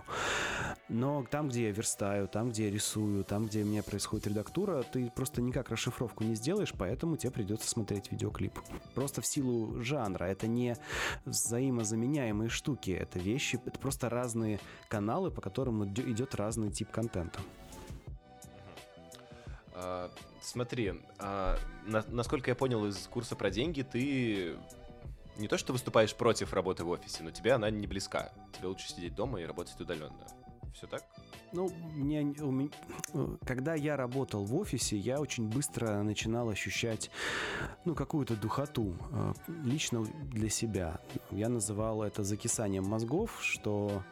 [0.88, 4.82] Но там, где я верстаю, там, где я рисую, там, где у меня происходит редактура,
[4.82, 8.58] ты просто никак расшифровку не сделаешь, поэтому тебе придется смотреть видеоклип.
[8.94, 10.24] Просто в силу жанра.
[10.24, 10.76] Это не
[11.24, 12.90] взаимозаменяемые штуки.
[12.90, 17.40] Это вещи, это просто разные каналы, по которым идет разный тип контента.
[19.74, 24.56] А, смотри, а, на, насколько я понял из курса про деньги, ты
[25.36, 28.32] не то что выступаешь против работы в офисе, но тебе она не близка.
[28.56, 30.26] Тебе лучше сидеть дома и работать удаленно.
[30.74, 31.02] Все так?
[31.52, 32.70] Ну, мне, у меня,
[33.46, 37.10] когда я работал в офисе, я очень быстро начинал ощущать,
[37.86, 39.32] ну, какую-то духоту, э,
[39.64, 41.00] лично для себя.
[41.30, 44.02] Я называл это закисанием мозгов, что,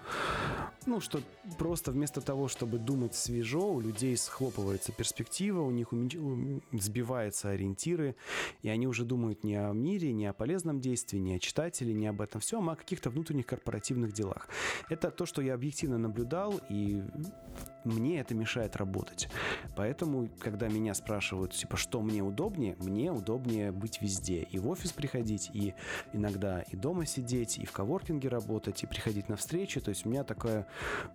[0.87, 1.21] ну, что
[1.59, 6.63] просто вместо того, чтобы думать свежо, у людей схлопывается перспектива, у них уменьш...
[6.73, 8.17] сбиваются ориентиры,
[8.63, 12.07] и они уже думают не о мире, не о полезном действии, не о читателе, не
[12.07, 14.49] об этом всем, а о каких-то внутренних корпоративных делах.
[14.89, 17.03] Это то, что я объективно наблюдал, и
[17.87, 19.29] мне это мешает работать.
[19.77, 24.43] Поэтому, когда меня спрашивают, типа, что мне удобнее, мне удобнее быть везде.
[24.43, 25.75] И в офис приходить, и
[26.13, 29.81] иногда и дома сидеть, и в коворкинге работать, и приходить на встречи.
[29.81, 30.67] То есть у меня такая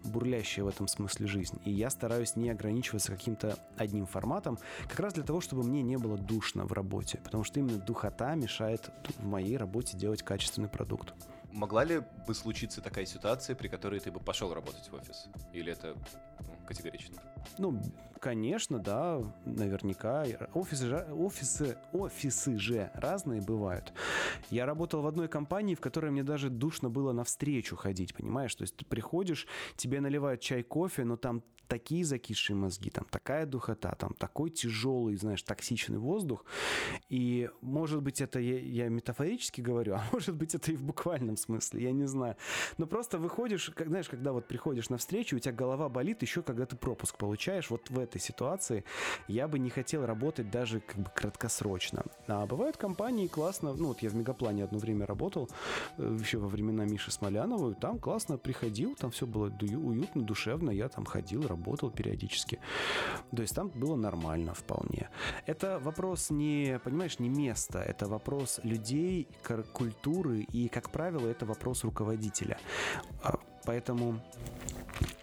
[0.06, 1.60] бурлящая в этом смысле жизнь.
[1.66, 5.98] И я стараюсь не ограничиваться каким-то одним форматом, как раз для того, чтобы мне не
[5.98, 7.20] было душно в работе.
[7.24, 11.14] Потому что именно духота мешает в моей работе делать качественный продукт.
[11.52, 15.28] Могла ли бы случиться такая ситуация, при которой ты бы пошел работать в офис?
[15.54, 15.96] Или это
[16.40, 17.22] ну, категорично?
[17.58, 17.82] Ну,
[18.20, 20.26] конечно, да, наверняка.
[20.54, 23.94] Офисы офисы, офисы же разные бывают.
[24.50, 28.56] Я работал в одной компании, в которой мне даже душно было навстречу ходить, понимаешь?
[28.56, 33.46] То есть ты приходишь, тебе наливают чай, кофе, но там такие закисшие мозги, там такая
[33.46, 36.44] духота, там такой тяжелый, знаешь, токсичный воздух.
[37.08, 41.38] И, может быть, это я, я метафорически говорю, а может быть, это и в буквальном
[41.38, 42.36] смысле, я не знаю.
[42.78, 46.44] Но просто выходишь, как, знаешь, когда вот приходишь на встречу, у тебя голова болит еще,
[46.44, 47.31] когда ты пропуск получаешь.
[47.70, 48.84] Вот в этой ситуации
[49.28, 52.04] я бы не хотел работать даже как бы краткосрочно.
[52.28, 55.50] А бывают компании классно, ну вот я в Мегаплане одно время работал,
[55.98, 60.90] э, еще во времена Миши Смолянова, там классно приходил, там все было уютно, душевно, я
[60.90, 62.60] там ходил, работал периодически.
[63.36, 65.10] То есть там было нормально вполне.
[65.46, 69.28] Это вопрос не, понимаешь, не места, это вопрос людей,
[69.74, 72.58] культуры и, как правило, это вопрос руководителя.
[73.24, 73.40] А,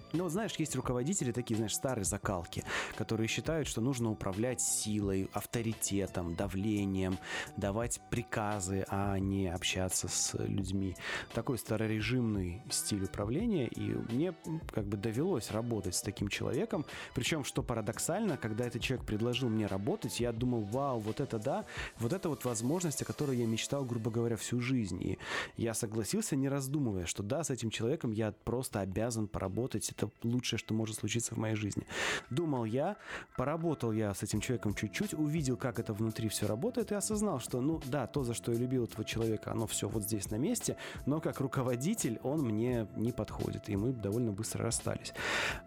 [0.09, 2.65] поэтому ну, знаешь, есть руководители такие, знаешь, старые закалки,
[2.97, 7.19] которые считают, что нужно управлять силой, авторитетом, давлением,
[7.57, 10.97] давать приказы, а не общаться с людьми.
[11.35, 13.81] Такой старорежимный стиль управления, и
[14.13, 14.35] мне
[14.73, 16.85] как бы довелось работать с таким человеком.
[17.15, 21.65] Причем, что парадоксально, когда этот человек предложил мне работать, я думал, вау, вот это да,
[21.99, 25.03] вот это вот возможность, о которой я мечтал, грубо говоря, всю жизнь.
[25.03, 25.19] И
[25.57, 30.59] я согласился, не раздумывая, что да, с этим человеком я просто обязан поработать это лучшее,
[30.59, 31.87] что может случиться в моей жизни.
[32.31, 32.97] Думал я,
[33.37, 37.61] поработал я с этим человеком чуть-чуть, увидел, как это внутри все работает, и осознал, что,
[37.61, 40.77] ну да, то, за что я любил этого человека, оно все вот здесь на месте,
[41.07, 45.13] но как руководитель он мне не подходит, и мы довольно быстро расстались.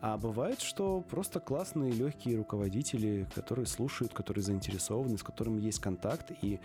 [0.02, 6.32] А бывает, что просто классные, легкие руководители, которые слушают, которые заинтересованы, с которыми есть контакт,
[6.42, 6.60] и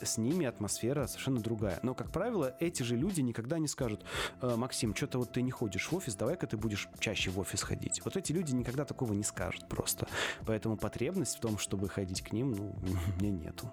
[0.00, 1.78] с ними атмосфера совершенно другая.
[1.82, 4.04] Но, как правило, эти же люди никогда не скажут,
[4.40, 7.62] «Э, Максим, что-то вот ты не ходишь в офис, давай-ка ты будешь чаще в офис
[7.62, 8.02] ходить.
[8.04, 10.06] Вот эти люди никогда такого не скажут просто.
[10.46, 13.70] Поэтому потребность в том, чтобы ходить к ним, ну, у меня нету.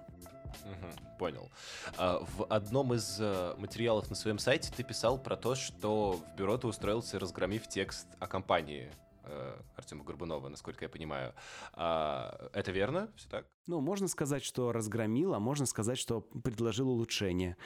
[1.18, 1.50] Понял.
[1.96, 6.36] А, в одном из а, материалов на своем сайте ты писал про то, что в
[6.36, 8.90] бюро ты устроился, разгромив текст о компании
[9.24, 11.34] э, Артема Горбунова, насколько я понимаю.
[11.72, 13.12] А, это верно?
[13.16, 13.46] Все так?
[13.66, 17.56] Ну, можно сказать, что разгромил, а можно сказать, что предложил улучшение.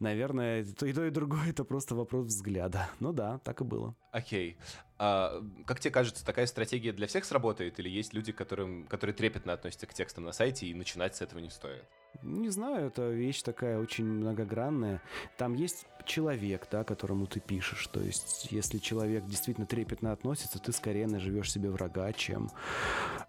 [0.00, 2.88] Наверное, то и то, и другое— это просто вопрос взгляда.
[3.00, 3.94] Ну да, так и было.
[4.12, 4.56] Окей.
[4.98, 7.78] А, как тебе кажется, такая стратегия для всех сработает?
[7.78, 11.40] Или есть люди, которым, которые трепетно относятся к текстам на сайте, и начинать с этого
[11.40, 11.84] не стоит?
[12.22, 15.00] Не знаю, это вещь такая очень многогранная.
[15.36, 17.86] Там есть человек, да, которому ты пишешь.
[17.88, 22.50] То есть, если человек действительно трепетно относится, ты скорее наживешь себе врага, чем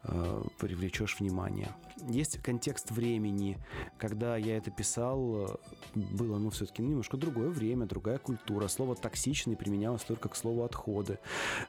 [0.03, 1.73] э, привлечешь внимание.
[2.07, 3.57] Есть контекст времени.
[3.97, 5.59] Когда я это писал,
[5.95, 8.67] было, ну, все-таки немножко другое время, другая культура.
[8.67, 11.19] Слово «токсичный» применялось только к слову «отходы».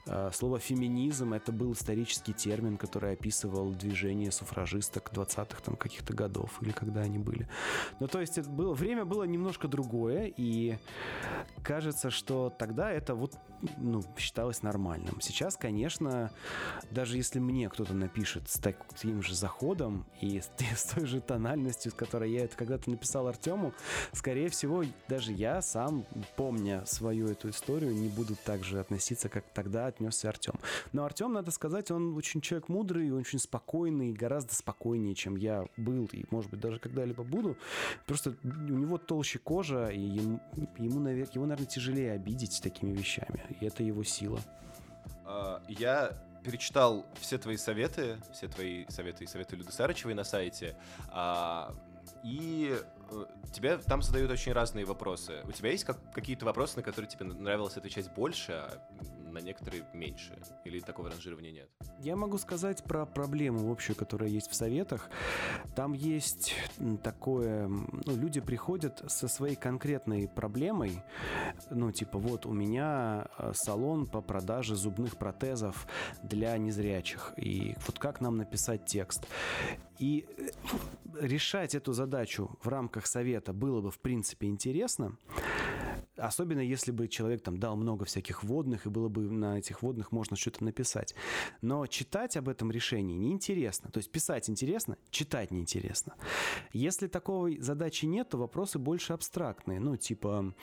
[0.06, 6.58] А, слово «феминизм»— это был исторический термин, который описывал движение суфражисток 20-х там каких-то годов,
[6.62, 7.48] или когда они были.
[8.00, 10.78] Ну, то есть это было, время было немножко другое, и
[11.62, 13.38] кажется, что тогда это вот
[13.78, 15.20] ну, считалось нормальным.
[15.20, 16.30] Сейчас, конечно,
[16.90, 20.40] даже если мне кто-то напишет с таким же заходом и
[20.76, 23.72] с, той же тональностью, с которой я это когда-то написал Артему,
[24.12, 26.04] скорее всего, даже я сам,
[26.36, 30.54] помня свою эту историю, не буду так же относиться, как тогда отнесся Артем.
[30.92, 36.08] Но Артем, надо сказать, он очень человек мудрый, очень спокойный, гораздо спокойнее, чем я был
[36.12, 37.56] и, может быть, даже когда-либо буду.
[38.06, 40.40] Просто у него толще кожа, и ему,
[40.78, 43.44] ему, его, наверное, тяжелее обидеть такими вещами.
[43.60, 44.40] И это его сила.
[45.24, 46.12] А, я
[46.44, 50.76] перечитал все твои советы, все твои советы и советы Люды Сарычевой на сайте,
[51.08, 51.74] а,
[52.22, 52.76] и
[53.10, 55.40] э, тебе там задают очень разные вопросы.
[55.44, 58.78] У тебя есть как, какие-то вопросы, на которые тебе нравилось отвечать больше, а
[59.34, 60.38] на некоторые меньше?
[60.64, 61.68] Или такого ранжирования нет?
[62.00, 65.10] Я могу сказать про проблему общую, которая есть в советах.
[65.76, 66.54] Там есть
[67.02, 67.68] такое...
[67.68, 71.02] Ну, люди приходят со своей конкретной проблемой.
[71.70, 75.86] Ну, типа, вот у меня э, салон по продаже зубных протезов
[76.22, 77.32] для незрячих.
[77.36, 79.26] И вот как нам написать текст?
[79.98, 80.48] И э,
[81.20, 85.16] решать эту задачу в рамках совета было бы, в принципе, интересно.
[86.16, 90.12] Особенно если бы человек там дал много всяких водных, и было бы на этих водных
[90.12, 91.14] можно что-то написать.
[91.60, 93.90] Но читать об этом решении неинтересно.
[93.90, 96.14] То есть писать интересно, читать неинтересно.
[96.72, 99.80] Если такой задачи нет, то вопросы больше абстрактные.
[99.80, 100.54] Ну, типа,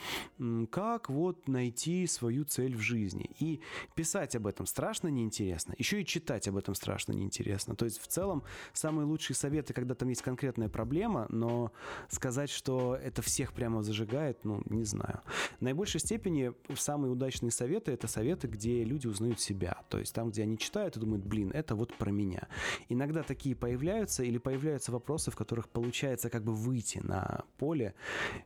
[0.70, 3.30] как вот найти свою цель в жизни?
[3.40, 3.62] И
[3.96, 5.76] писать об этом страшно неинтересно.
[5.78, 7.76] Еще и читать об этом страшно неинтересно.
[7.76, 11.72] То есть в целом самые лучшие советы, когда там есть конкретная проблема, но
[12.10, 15.22] сказать, что это всех прямо зажигает, ну, не знаю.
[15.60, 19.78] В наибольшей степени самые удачные советы— это советы, где люди узнают себя.
[19.90, 22.48] То есть там, где они читают и думают, блин, это вот про меня.
[22.90, 27.94] Иногда такие появляются или появляются вопросы, в которых получается как бы выйти на поле,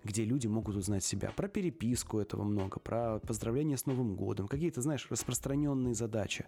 [0.04, 1.32] где люди могут узнать себя.
[1.36, 6.46] Про переписку этого много, про поздравления с Новым годом, какие-то, знаешь, распространенные задачи.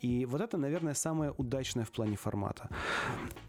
[0.00, 2.68] И вот это, наверное, самое удачное в плане формата.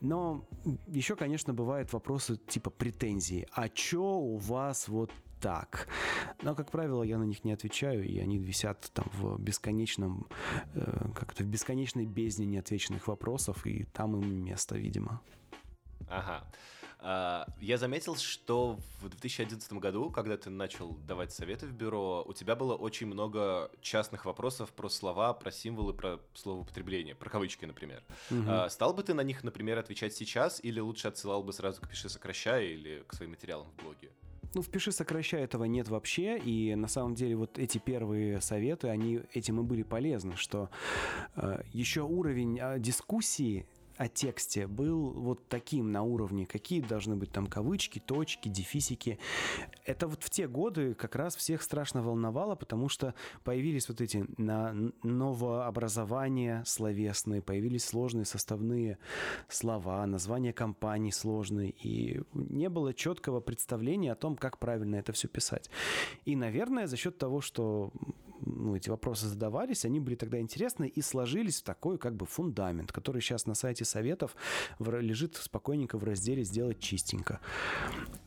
[0.01, 0.45] Но
[0.87, 3.47] еще, конечно, бывают вопросы типа претензии.
[3.53, 5.11] А чё у вас вот
[5.41, 5.87] так.
[6.41, 10.27] Но, как правило, я на них не отвечаю, и они висят там в бесконечном,
[10.73, 15.21] э, как-то в бесконечной бездне неотвеченных вопросов, и там им место, видимо.
[16.09, 16.43] Ага.
[17.03, 22.33] Uh, я заметил, что в 2011 году, когда ты начал давать советы в бюро, у
[22.33, 28.03] тебя было очень много частных вопросов про слова, про символы, про словоупотребление, про кавычки, например.
[28.29, 31.89] Uh, стал бы ты на них, например, отвечать сейчас, или лучше отсылал бы сразу к
[31.89, 34.11] «Пиши, сокращай» или к своим материалам в блоге?
[34.53, 39.21] Ну, впиши, сокращай этого нет вообще, и на самом деле вот эти первые советы, они
[39.33, 40.69] этим и были полезны, что
[41.35, 43.65] э, еще уровень э, дискуссии
[44.01, 49.19] о тексте был вот таким на уровне, какие должны быть там кавычки, точки, дефисики.
[49.85, 54.25] Это вот в те годы как раз всех страшно волновало, потому что появились вот эти
[54.37, 54.73] на
[55.03, 58.97] новообразования словесные, появились сложные составные
[59.47, 65.27] слова, названия компаний сложные, и не было четкого представления о том, как правильно это все
[65.27, 65.69] писать.
[66.25, 67.91] И, наверное, за счет того, что
[68.45, 72.91] ну, эти вопросы задавались, они были тогда интересны и сложились в такой как бы фундамент,
[72.91, 74.35] который сейчас на сайте советов
[74.79, 77.39] лежит спокойненько в разделе «Сделать чистенько».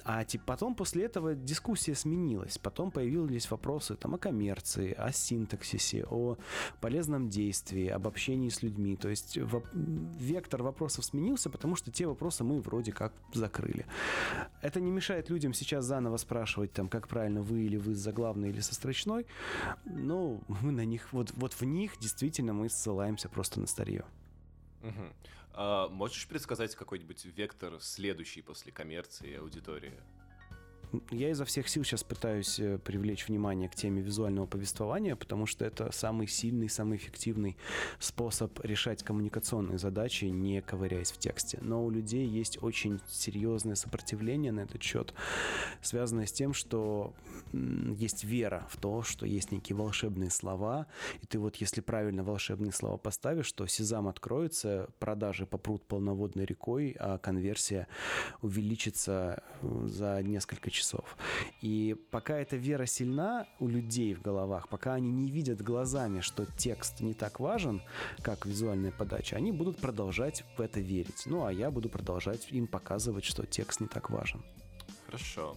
[0.05, 2.59] А типа, потом после этого дискуссия сменилась.
[2.59, 6.36] Потом появились вопросы там, о коммерции, о синтаксисе, о
[6.80, 8.96] полезном действии, об общении с людьми.
[8.96, 13.86] То есть в, вектор вопросов сменился, потому что те вопросы мы вроде как закрыли.
[14.61, 18.50] Это не мешает людям сейчас заново спрашивать, там, как правильно вы или вы с заглавной
[18.50, 19.26] или со строчной,
[19.86, 24.05] но мы на них, вот, вот в них действительно мы ссылаемся просто на старье.
[24.82, 25.34] Угу.
[25.57, 30.00] А, можешь предсказать какой-нибудь вектор следующий после коммерции аудитории?
[31.11, 35.64] Я изо всех сил сейчас пытаюсь э, привлечь внимание к теме визуального повествования, потому что
[35.64, 37.57] это самый сильный, самый эффективный
[37.99, 41.59] способ решать коммуникационные задачи, не ковыряясь в тексте.
[41.61, 45.14] Но у людей есть очень серьезное сопротивление на этот счет,
[45.82, 47.12] связанное с тем, что
[47.53, 50.87] есть вера в то, что есть некие волшебные слова,
[51.20, 56.97] и ты вот если правильно волшебные слова поставишь, то сезам откроется, продажи попрут полноводной рекой,
[56.99, 57.89] а конверсия
[58.43, 61.16] увеличится э, за несколько часов часов.
[61.61, 66.47] И пока эта вера сильна у людей в головах, пока они не видят глазами, что
[66.57, 67.82] текст не так важен,
[68.22, 71.22] как визуальная подача, они будут продолжать в это верить.
[71.26, 74.43] Ну, а я буду продолжать им показывать, что текст не так важен.
[75.07, 75.57] Хорошо.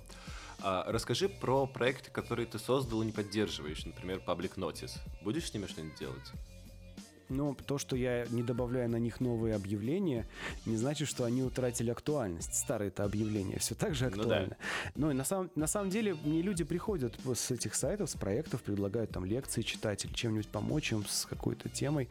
[0.63, 4.97] А, расскажи про проекты, которые ты создал и не поддерживаешь, например, Public Notice.
[5.21, 6.31] Будешь с ними что-нибудь делать?
[7.29, 10.25] Но то, что я не добавляю на них новые объявления,
[10.65, 12.53] не значит, что они утратили актуальность.
[12.55, 14.55] Старые-то объявления все так же актуальны.
[14.95, 15.07] Ну, да.
[15.07, 19.11] Но на самом, на самом деле мне люди приходят с этих сайтов, с проектов, предлагают
[19.11, 22.09] там лекции читать или чем-нибудь помочь им с какой-то темой.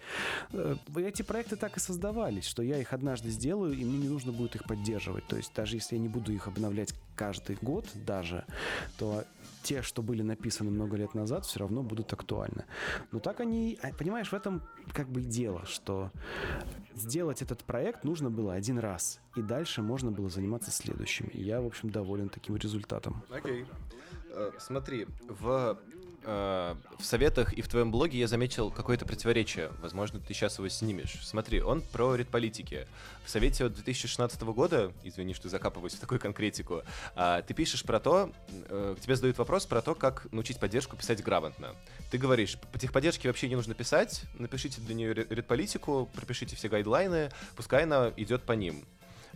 [0.53, 4.33] Э, эти проекты так и создавались, что я их однажды сделаю, и мне не нужно
[4.33, 5.27] будет их поддерживать.
[5.27, 8.45] То есть даже если я не буду их обновлять каждый год даже,
[8.99, 9.25] то
[9.67, 12.67] те, что были написаны много лет назад, все равно будут актуальны.
[13.11, 14.63] Но так они, а, понимаешь, в этом
[14.93, 16.13] как бы и дело, что
[16.95, 21.31] сделать этот проект нужно было один раз, и дальше можно было заниматься следующими.
[21.31, 23.25] И я, в общем, доволен таким результатом.
[23.29, 23.63] Окей.
[23.63, 23.67] Okay.
[24.37, 25.81] Uh, смотри, в
[26.25, 29.71] Э, в советах и в твоем блоге я заметил какое-то противоречие.
[29.81, 31.19] Возможно, ты сейчас его снимешь.
[31.23, 32.87] Смотри, он про редполитики.
[33.25, 36.83] В совете от 2016 года, извини, что закапываюсь в такую конкретику,
[37.15, 41.23] а, ты пишешь про то, э, тебе задают вопрос про то, как научить поддержку писать
[41.23, 41.75] грамотно.
[42.11, 47.31] Ты говоришь, по техподдержке вообще не нужно писать, напишите для нее редполитику, пропишите все гайдлайны,
[47.57, 48.85] пускай она идет по ним.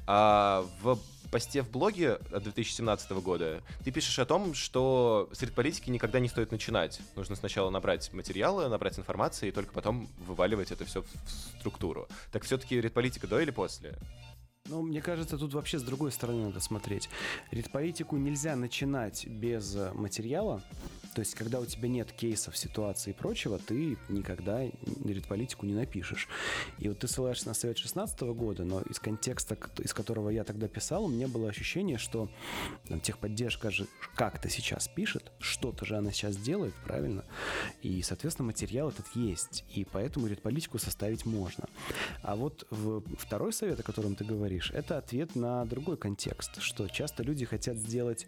[0.06, 0.98] А в
[1.30, 6.28] посте в блоге от 2017 года ты пишешь о том, что среди политики никогда не
[6.28, 7.00] стоит начинать.
[7.16, 12.08] Нужно сначала набрать материалы, набрать информации, и только потом вываливать это все в структуру.
[12.32, 13.96] Так все-таки редполитика до или после?
[14.66, 17.08] Ну, мне кажется, тут вообще с другой стороны надо смотреть.
[17.50, 20.62] Редполитику нельзя начинать без материала,
[21.14, 24.62] то есть, когда у тебя нет кейсов, ситуации и прочего, ты никогда
[25.04, 26.28] редполитику не напишешь.
[26.78, 30.68] И вот ты ссылаешься на совет 16 года, но из контекста, из которого я тогда
[30.68, 32.30] писал, у меня было ощущение, что
[32.88, 37.24] там, техподдержка же как-то сейчас пишет, что-то же она сейчас делает, правильно?
[37.82, 39.64] И, соответственно, материал этот есть.
[39.74, 41.68] И поэтому редполитику составить можно.
[42.22, 42.66] А вот
[43.18, 47.76] второй совет, о котором ты говоришь, это ответ на другой контекст, что часто люди хотят
[47.76, 48.26] сделать,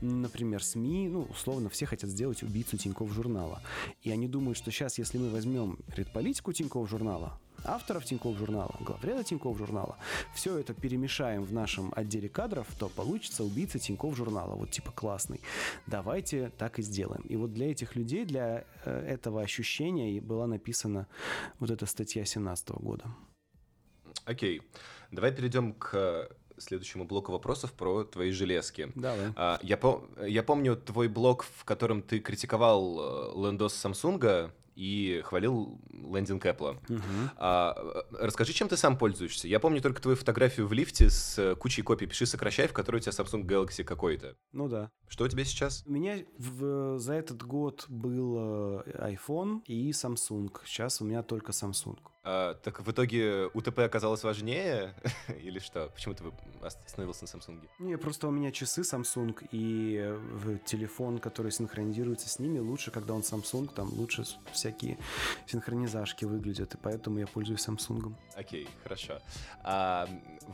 [0.00, 3.60] например, СМИ, ну, условно, все хотят сделать убийцу Тинькофф журнала.
[4.02, 9.24] И они думают, что сейчас, если мы возьмем редполитику Тинькофф журнала, авторов Тинькофф журнала, главреда
[9.24, 9.96] Тинькофф журнала,
[10.34, 15.40] все это перемешаем в нашем отделе кадров, то получится убийца Тинькофф журнала, вот типа классный.
[15.86, 17.22] Давайте так и сделаем.
[17.22, 21.06] И вот для этих людей, для э, этого ощущения была написана
[21.58, 23.06] вот эта статья 17 года.
[24.24, 24.58] Окей.
[24.58, 24.62] Okay.
[25.12, 26.30] Давай перейдем к
[26.62, 28.90] следующему блоку вопросов про твои железки.
[28.94, 29.32] Давай.
[29.36, 35.20] А, я, по я помню твой блог, в котором ты критиковал лендос э, Samsung и
[35.24, 36.78] хвалил лендинг Apple.
[36.88, 37.02] Угу.
[37.36, 39.48] А, расскажи, чем ты сам пользуешься.
[39.48, 43.00] Я помню только твою фотографию в лифте с кучей копий «Пиши, сокращай», в которой у
[43.00, 44.36] тебя Samsung Galaxy какой-то.
[44.52, 44.90] Ну да.
[45.08, 45.82] Что у тебя сейчас?
[45.86, 50.50] У меня в, за этот год был э, iPhone и Samsung.
[50.64, 51.98] Сейчас у меня только Samsung.
[52.24, 54.94] А, так в итоге УТП оказалось важнее?
[55.42, 55.88] Или что?
[55.88, 56.24] Почему ты
[56.62, 57.68] остановился на Samsung?
[57.80, 60.16] Не, просто у меня часы Samsung, и
[60.64, 64.98] телефон, который синхронизируется с ними, лучше, когда он Samsung, там лучше всякие
[65.46, 68.14] синхронизашки выглядят, и поэтому я пользуюсь Samsung.
[68.36, 69.20] Окей, okay, хорошо.
[69.64, 70.08] А,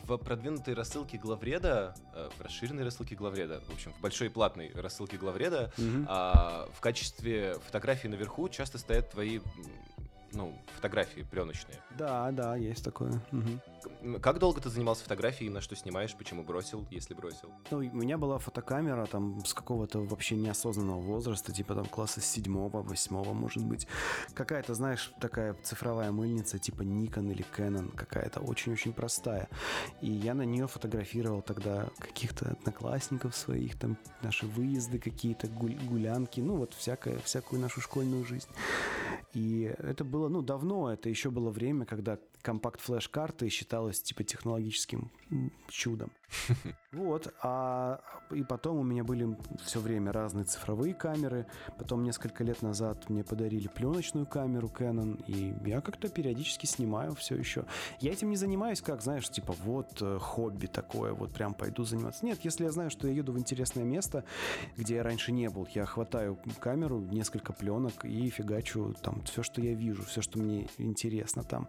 [0.04, 5.18] в продвинутой рассылке главреда, э, в расширенной рассылке главреда, в общем, в большой платной рассылке
[5.18, 6.06] главреда, mm-hmm.
[6.08, 9.40] а, в качестве фотографии наверху часто стоят твои
[10.32, 11.76] ну, фотографии пленочные.
[11.98, 13.12] Да, да, есть такое.
[13.32, 13.60] Угу.
[14.20, 17.52] Как долго ты занимался фотографией, на что снимаешь, почему бросил, если бросил?
[17.70, 22.82] Ну, у меня была фотокамера там с какого-то вообще неосознанного возраста, типа там класса седьмого,
[22.82, 23.86] восьмого, может быть.
[24.34, 29.48] Какая-то, знаешь, такая цифровая мыльница, типа Nikon или Canon, какая-то очень-очень простая.
[30.00, 36.56] И я на нее фотографировал тогда каких-то одноклассников своих, там наши выезды какие-то, гулянки, ну
[36.56, 38.48] вот всякое, всякую нашу школьную жизнь.
[39.34, 45.10] И это было, ну, давно, это еще было время, когда компакт-флеш-карты считалось типа технологическим
[45.68, 46.10] чудом.
[46.90, 48.00] Вот, а
[48.30, 51.46] и потом у меня были все время разные цифровые камеры.
[51.76, 57.36] Потом несколько лет назад мне подарили пленочную камеру Canon, и я как-то периодически снимаю все
[57.36, 57.66] еще.
[58.00, 62.24] Я этим не занимаюсь, как, знаешь, типа вот э, хобби такое, вот прям пойду заниматься.
[62.24, 64.24] Нет, если я знаю, что я еду в интересное место,
[64.78, 69.60] где я раньше не был, я хватаю камеру, несколько пленок и фигачу там все, что
[69.60, 71.68] я вижу, все, что мне интересно там.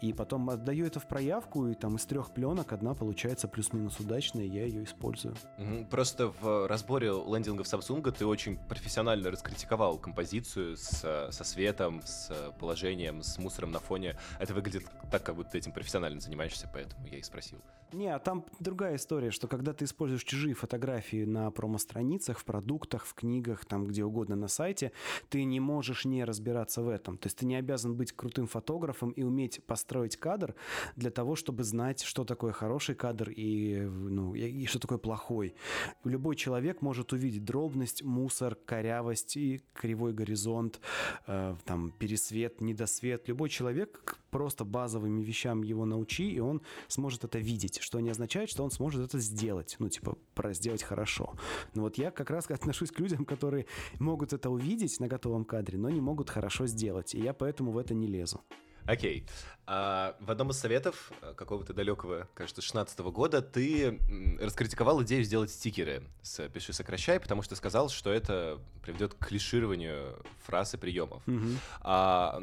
[0.00, 4.44] И потом отдаю это в проявку, и там из трех пленок одна получается плюс-минус удачная,
[4.44, 5.34] я ее использую.
[5.90, 13.22] Просто в разборе лендингов Samsung ты очень профессионально раскритиковал композицию с, со светом, с положением,
[13.22, 14.16] с мусором на фоне.
[14.38, 17.60] Это выглядит так, как будто ты этим профессионально занимаешься, поэтому я и спросил.
[17.92, 23.06] Не, а там другая история, что когда ты используешь чужие фотографии на промо-страницах, в продуктах,
[23.06, 24.92] в книгах, там где угодно на сайте,
[25.30, 27.16] ты не можешь не разбираться в этом.
[27.16, 30.54] То есть ты не обязан быть крутым фотографом и уметь построить кадр
[30.96, 35.54] для того, чтобы знать, что такое хороший кадр и, ну, и что такое плохой.
[36.04, 40.80] Любой человек может увидеть дробность, мусор, корявость и кривой горизонт,
[41.26, 43.28] э, там, пересвет, недосвет.
[43.28, 48.50] Любой человек просто базовыми вещам его научи, и он сможет это видеть что не означает,
[48.50, 50.16] что он сможет это сделать, ну, типа,
[50.50, 51.34] сделать хорошо.
[51.74, 53.66] Но вот я как раз отношусь к людям, которые
[53.98, 57.78] могут это увидеть на готовом кадре, но не могут хорошо сделать, и я поэтому в
[57.78, 58.40] это не лезу.
[58.88, 59.26] Окей.
[59.66, 64.00] А в одном из советов э, какого-то далекого, кажется, 16 года ты
[64.40, 70.24] раскритиковал идею сделать стикеры с «пиши, сокращай», потому что сказал, что это приведет к клишированию
[70.46, 71.22] фраз и приемов.
[71.28, 71.48] Угу.
[71.82, 72.42] А,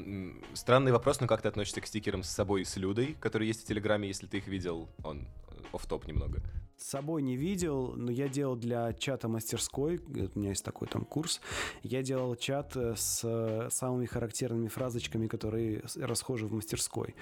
[0.54, 3.64] странный вопрос, но как ты относишься к стикерам с собой и с Людой, которые есть
[3.64, 4.88] в Телеграме, если ты их видел?
[5.04, 6.44] Он э, оф топ немного.
[6.78, 10.00] С собой не видел, но я делал для чата мастерской,
[10.36, 11.40] у меня есть такой там курс,
[11.84, 17.16] я делал чат э, с самыми характерными фразочками, которые расхожи в мастерской.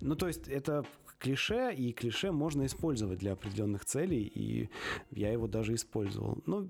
[0.00, 0.84] Ну, то есть это
[1.20, 4.70] клише, и клише можно использовать для определенных целей, и
[5.10, 6.38] я его даже использовал.
[6.46, 6.66] Но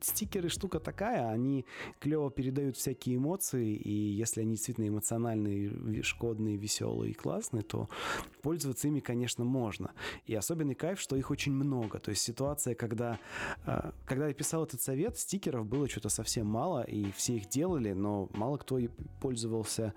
[0.00, 1.66] стикеры штука такая, они
[2.00, 7.88] клево передают всякие эмоции, и если они действительно эмоциональные, шкодные, веселые и классные, то
[8.40, 9.92] пользоваться ими, конечно, можно.
[10.26, 11.98] И особенный кайф, что их очень много.
[11.98, 13.18] То есть ситуация, когда,
[13.66, 17.92] а, когда я писал этот совет, стикеров было что-то совсем мало, и все их делали,
[17.92, 18.88] но мало кто и
[19.20, 19.92] пользовался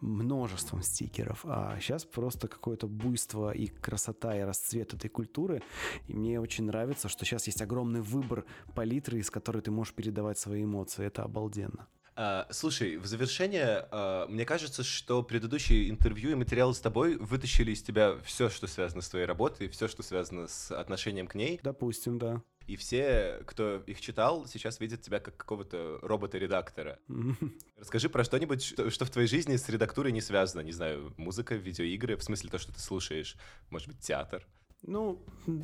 [0.00, 1.44] множеством стикеров.
[1.44, 5.62] А сейчас просто какое-то буйство и красота, и расцвет этой культуры.
[6.06, 10.38] И мне очень нравится, что сейчас есть огромный выбор палитры, из которой ты можешь передавать
[10.38, 11.06] свои эмоции.
[11.06, 11.88] Это обалденно.
[12.18, 17.72] А, слушай, в завершение, а, мне кажется, что предыдущие интервью и материалы с тобой вытащили
[17.72, 21.60] из тебя все, что связано с твоей работой, все, что связано с отношением к ней.
[21.62, 22.42] Допустим, да.
[22.66, 26.98] И все, кто их читал, сейчас видят тебя как какого-то робота-редактора.
[27.76, 30.62] Расскажи про что-нибудь, что, что в твоей жизни с редактурой не связано.
[30.62, 33.36] Не знаю, музыка, видеоигры, в смысле то, что ты слушаешь.
[33.70, 34.46] Может быть, театр.
[34.82, 35.18] Ну,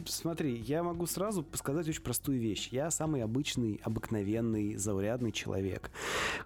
[0.07, 2.69] смотри, я могу сразу сказать очень простую вещь.
[2.73, 5.93] Я самый обычный, обыкновенный, заурядный человек.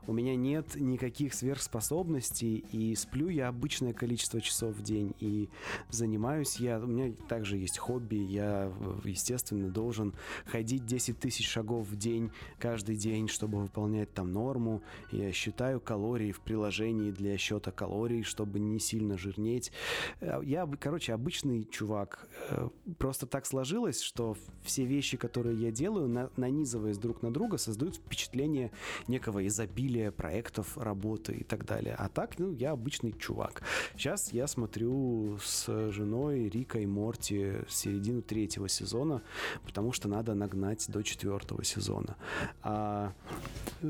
[0.06, 5.48] У меня нет никаких сверхспособностей, и сплю я обычное количество часов в день, и
[5.88, 6.78] занимаюсь я...
[6.78, 8.70] У меня также есть хобби, я,
[9.04, 10.12] естественно, должен
[10.44, 14.82] ходить 10 тысяч шагов в день каждый день, чтобы выполнять там норму.
[15.12, 19.72] Я считаю калории в приложении для счета калорий, чтобы не сильно жирнеть.
[20.20, 22.65] Э, я, короче, обычный чувак, э,
[22.98, 27.96] просто так сложилось, что все вещи, которые я делаю, на, нанизываясь друг на друга, создают
[27.96, 28.72] впечатление
[29.08, 31.94] некого изобилия проектов, работы и так далее.
[31.98, 33.62] А так, ну, я обычный чувак.
[33.94, 39.22] Сейчас я смотрю с женой Рика и Морти середину третьего сезона,
[39.64, 42.16] потому что надо нагнать до четвертого сезона.
[42.62, 43.12] А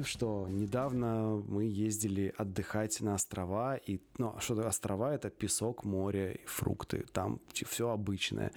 [0.02, 6.40] что, недавно мы ездили отдыхать на острова, и, ну, а что острова, это песок, море,
[6.46, 8.52] фрукты, там все обычное.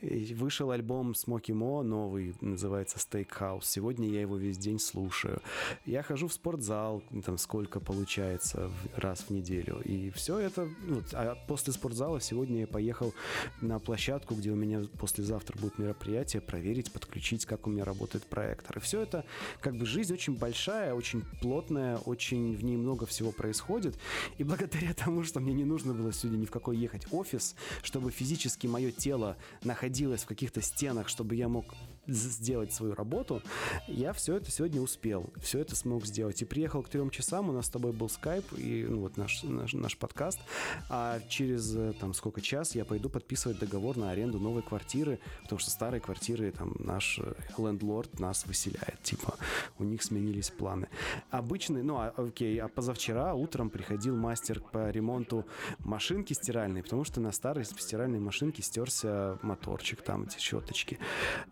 [0.00, 3.62] Вышел альбом Смоки Мо, новый, называется Steakhouse.
[3.64, 5.40] Сегодня я его весь день слушаю.
[5.86, 9.80] Я хожу в спортзал, там сколько получается раз в неделю.
[9.84, 10.68] И все это...
[10.82, 13.14] Ну, а после спортзала сегодня я поехал
[13.60, 18.78] на площадку, где у меня послезавтра будет мероприятие, проверить, подключить, как у меня работает проектор.
[18.78, 19.24] И все это,
[19.60, 23.98] как бы, жизнь очень большая, очень плотная, очень в ней много всего происходит.
[24.36, 28.10] И благодаря тому, что мне не нужно было сегодня ни в какой ехать офис, чтобы
[28.10, 31.74] физически мое тело находилась в каких-то стенах, чтобы я мог
[32.08, 33.42] сделать свою работу,
[33.86, 36.40] я все это сегодня успел, все это смог сделать.
[36.42, 39.42] И приехал к трем часам, у нас с тобой был скайп и ну, вот наш,
[39.42, 40.40] наш, наш подкаст,
[40.88, 45.58] а через э, там сколько час я пойду подписывать договор на аренду новой квартиры, потому
[45.58, 49.34] что старые квартиры, там наш э, лендлорд нас выселяет, типа
[49.78, 50.88] у них сменились планы.
[51.30, 55.44] Обычный, ну а, окей, а позавчера утром приходил мастер по ремонту
[55.80, 60.98] машинки стиральной, потому что на старой стиральной машинке стерся моторчик, там эти щеточки.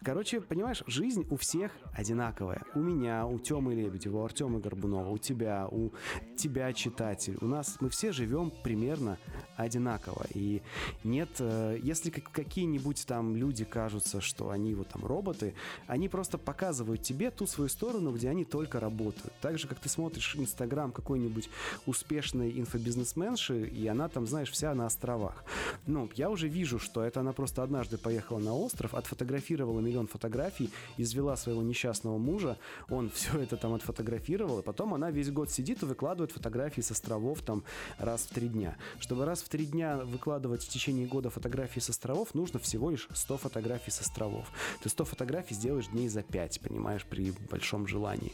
[0.03, 2.63] Короче, понимаешь, жизнь у всех одинаковая.
[2.75, 5.91] У меня, у Тёмы Лебедева, у Артема Горбунова, у тебя, у
[6.37, 7.37] тебя, читатель.
[7.41, 9.19] У нас мы все живем примерно
[9.57, 10.27] одинаково.
[10.35, 10.63] И
[11.05, 15.55] нет, э, если какие-нибудь там люди кажутся, что они вот там роботы,
[15.87, 19.33] они просто показывают тебе ту свою сторону, где они только работают.
[19.41, 21.51] Так же, как ты смотришь Инстаграм какой-нибудь
[21.87, 25.45] успешной инфобизнесменши, и она там, знаешь, вся на островах.
[25.87, 30.36] Ну, я уже вижу, что это она просто однажды поехала на остров, отфотографировала миллион фотографий
[30.37, 32.59] фотографий, извела своего несчастного мужа,
[32.91, 36.91] он все это там отфотографировал, и потом она весь год сидит и выкладывает фотографии с
[36.91, 37.65] островов там
[37.99, 38.77] раз в три дня.
[39.01, 43.09] Чтобы раз в три дня выкладывать в течение года фотографии с островов, нужно всего лишь
[43.13, 44.47] 100 фотографий с островов.
[44.83, 48.33] Ты 100 фотографий сделаешь дней за 5, понимаешь, при большом желании.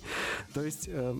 [0.55, 1.15] То есть э,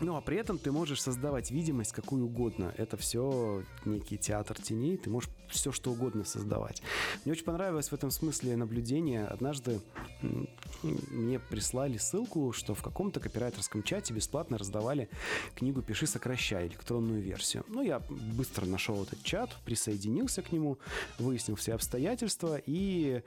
[0.00, 2.74] ну, а при этом ты можешь создавать видимость какую угодно.
[2.76, 6.82] Это все некий театр теней, ты можешь все что угодно создавать.
[7.24, 9.24] Мне очень понравилось в этом смысле наблюдение.
[9.24, 9.80] Однажды
[10.82, 15.08] мне прислали ссылку, что в каком-то копирайтерском чате бесплатно раздавали
[15.54, 17.64] книгу «Пиши, сокращай», электронную версию.
[17.68, 20.78] Ну, я быстро нашел этот чат, присоединился к нему,
[21.18, 23.22] выяснил все обстоятельства, и,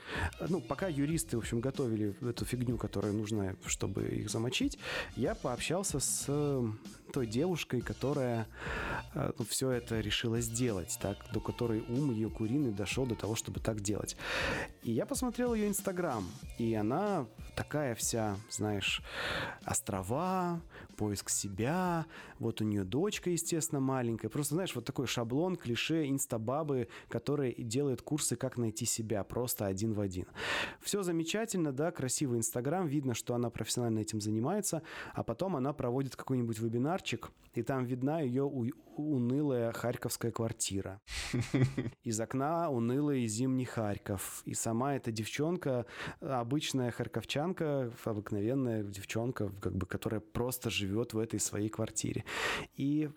[0.50, 4.78] ну, пока юристы, в общем, готовили эту фигню, которая нужна, чтобы их замочить,
[5.16, 6.28] я пообщался с
[7.12, 8.48] той девушкой, которая
[9.14, 13.36] э, ну, все это решила сделать, так, до которой ум ее куриный дошел до того,
[13.36, 14.16] чтобы так делать.
[14.84, 16.26] И я посмотрел ее инстаграм,
[16.58, 19.02] и она такая вся, знаешь,
[19.66, 20.62] острова,
[20.98, 22.06] поиск себя,
[22.40, 24.30] вот у нее дочка, естественно, маленькая.
[24.30, 29.94] Просто, знаешь, вот такой шаблон, клише инстабабы, которые делают курсы «Как найти себя» просто один
[29.94, 30.26] в один.
[30.82, 34.82] Все замечательно, да, красивый инстаграм, видно, что она профессионально этим занимается,
[35.14, 38.44] а потом она проводит какой-нибудь вебинарчик, и там видна ее
[38.98, 41.00] унылая харьковская квартира.
[42.04, 44.42] Из окна унылый зимний Харьков.
[44.46, 45.86] И сама эта девчонка,
[46.20, 52.24] обычная харьковчанка, обыкновенная девчонка, как бы, которая просто живет в этой своей квартире.
[52.76, 53.10] И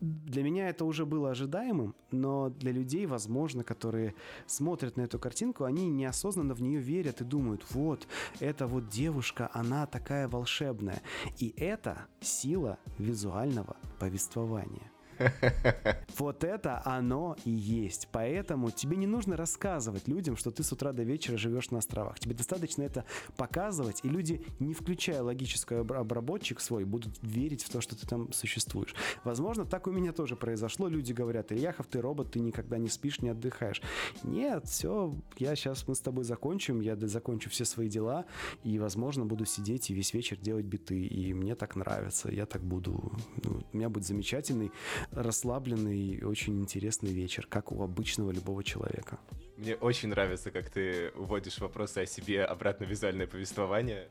[0.00, 4.14] для меня это уже было ожидаемым, но для людей, возможно, которые
[4.46, 8.06] смотрят на эту картинку, они неосознанно в нее верят и думают, вот,
[8.40, 11.02] эта вот девушка, она такая волшебная.
[11.38, 14.93] И это сила визуального повествования.
[16.18, 18.08] Вот это оно и есть.
[18.12, 22.20] Поэтому тебе не нужно рассказывать людям, что ты с утра до вечера живешь на островах.
[22.20, 23.04] Тебе достаточно это
[23.36, 28.32] показывать, и люди, не включая логический обработчик свой, будут верить в то, что ты там
[28.32, 28.94] существуешь.
[29.24, 30.88] Возможно, так у меня тоже произошло.
[30.88, 33.82] Люди говорят, Ильяхов, ты робот, ты никогда не спишь, не отдыхаешь.
[34.22, 38.24] Нет, все, я сейчас мы с тобой закончим, я закончу все свои дела,
[38.62, 41.04] и, возможно, буду сидеть и весь вечер делать биты.
[41.04, 43.12] И мне так нравится, я так буду.
[43.42, 44.70] Ну, у меня будет замечательный
[45.12, 49.18] расслабленный и очень интересный вечер, как у обычного любого человека.
[49.56, 54.08] Мне очень нравится, как ты уводишь вопросы о себе обратно в визуальное повествование.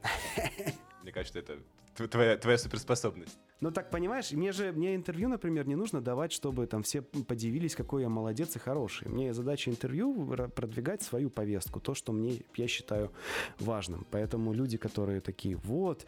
[1.02, 1.58] Мне кажется, это
[1.94, 3.38] твоя, твоя суперспособность.
[3.62, 7.76] Ну так понимаешь, мне же мне интервью, например, не нужно давать, чтобы там все подивились,
[7.76, 9.08] какой я молодец и хороший.
[9.08, 13.12] Мне задача интервью продвигать свою повестку, то, что мне я считаю
[13.60, 14.06] важным.
[14.12, 16.06] Поэтому люди, которые такие, вот,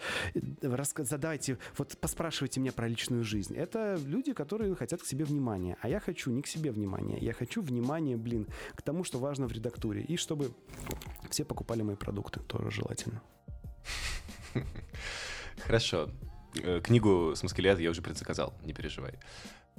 [0.97, 5.87] задайте, вот поспрашивайте меня про личную жизнь, это люди, которые хотят к себе внимания, а
[5.87, 9.51] я хочу не к себе внимания, я хочу внимания, блин, к тому, что важно в
[9.51, 10.51] редактуре, и чтобы
[11.29, 13.21] все покупали мои продукты, тоже желательно.
[15.65, 16.09] Хорошо.
[16.63, 19.13] Э, книгу с Маскелет я уже предзаказал, не переживай.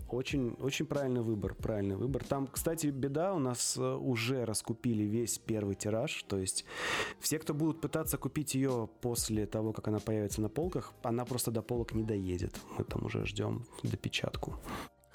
[0.08, 2.24] Очень, очень правильный выбор, правильный выбор.
[2.24, 6.64] Там, кстати, беда, у нас э, уже раскупили весь первый тираж, то есть
[7.20, 11.50] все, кто будут пытаться купить ее после того, как она появится на полках, она просто
[11.50, 12.54] до полок не доедет.
[12.78, 14.54] Мы там уже ждем допечатку.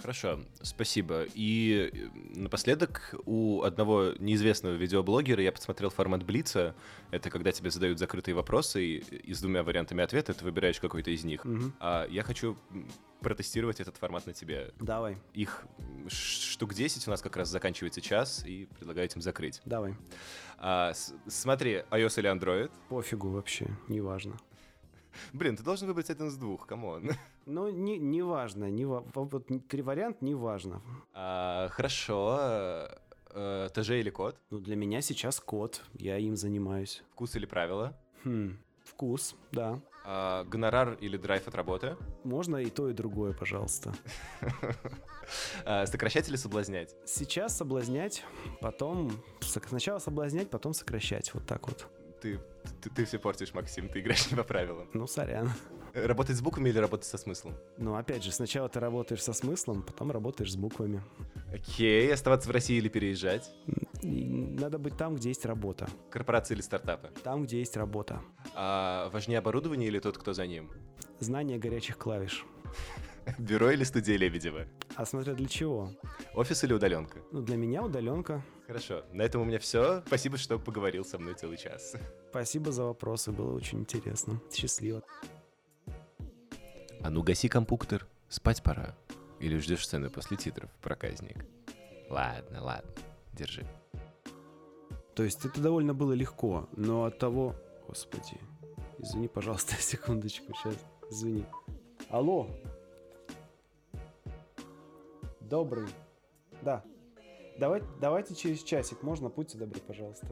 [0.02, 1.26] Хорошо, спасибо.
[1.36, 6.76] И э, напоследок у одного неизвестного видеоблогера я посмотрел формат Блица.
[7.12, 11.12] Это когда тебе задают закрытые вопросы, и, и с двумя вариантами ответа ты выбираешь какой-то
[11.12, 11.46] из них.
[11.46, 11.74] Угу.
[11.80, 12.58] А я хочу
[13.22, 14.74] протестировать этот формат на тебе.
[14.80, 15.18] Давай.
[15.34, 15.66] Их
[16.08, 19.62] штук 10 у нас как раз заканчивается час, и предлагаю этим закрыть.
[19.66, 19.96] Давай.
[20.58, 20.94] А,
[21.28, 22.72] смотри, iOS или Android?
[22.90, 24.38] Пофигу вообще, неважно.
[25.34, 27.12] Блин, ты должен выбрать один из двух, come on.
[27.48, 30.82] Ну, не, не важно, не, вот три варианта не важно.
[31.14, 32.88] А, хорошо.
[33.34, 34.38] Э, ТЖ или код?
[34.52, 37.04] Ну, для меня сейчас код, я им занимаюсь.
[37.12, 37.98] Вкус или правила?
[38.24, 39.80] Хм, вкус, да.
[40.04, 41.98] А, гонорар или драйв от работы?
[42.24, 43.94] Можно и то, и другое, пожалуйста.
[45.64, 46.94] А, сокращать или соблазнять?
[47.06, 48.26] Сейчас соблазнять,
[48.60, 49.12] потом...
[49.40, 51.88] Сначала соблазнять, потом сокращать, вот так вот
[52.22, 52.40] ты,
[52.82, 54.90] ты, ты все портишь, Максим, ты играешь не по правилам.
[54.94, 55.52] Ну, сорян.
[55.94, 57.54] Работать с буквами или работать со смыслом?
[57.78, 61.04] Ну, опять же, сначала ты работаешь со смыслом, потом работаешь с буквами.
[61.54, 63.52] Окей, оставаться в России или переезжать?
[64.02, 65.90] Надо быть там, где есть работа.
[66.10, 67.10] Корпорации или стартапы?
[67.24, 68.22] Там, где есть работа.
[68.56, 70.72] А важнее оборудование или тот, кто за ним?
[71.20, 72.46] Знание горячих клавиш.
[73.38, 74.66] Бюро или студия Лебедева?
[74.96, 75.92] А смотря для чего?
[76.34, 77.20] Офис или удаленка?
[77.32, 78.44] Ну, для меня удаленка.
[78.68, 79.04] Хорошо.
[79.12, 80.02] На этом у меня все.
[80.08, 81.96] Спасибо, что поговорил со мной целый час.
[82.30, 83.32] Спасибо за вопросы.
[83.32, 84.42] Было очень интересно.
[84.52, 85.04] Счастливо.
[87.02, 88.08] А ну гаси компьютер.
[88.30, 88.96] Спать пора.
[89.40, 91.46] Или ждешь сцены после титров, проказник?
[92.10, 92.92] Ладно, ладно.
[93.34, 93.66] Держи.
[95.16, 97.56] То есть это довольно было легко, но от того,
[97.88, 98.40] Господи.
[99.00, 100.76] Извини, пожалуйста, секундочку, сейчас.
[101.10, 101.46] Извини.
[102.10, 102.48] Алло.
[105.52, 105.90] Добрый.
[106.62, 106.82] Да.
[107.60, 109.04] Давай, давайте через часик.
[109.04, 109.28] Можно?
[109.28, 110.28] Будьте добры, пожалуйста.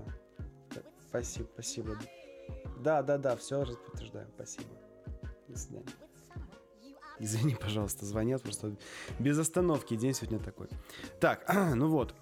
[1.09, 1.97] Спасибо, спасибо.
[2.79, 4.29] Да, да, да, все подтверждаю.
[4.35, 4.69] Спасибо.
[5.49, 5.85] До свидания.
[7.19, 8.77] Извини, пожалуйста, звонят просто
[9.19, 9.97] без остановки.
[9.97, 10.69] День сегодня такой.
[11.19, 11.45] Так,
[11.75, 12.15] ну вот.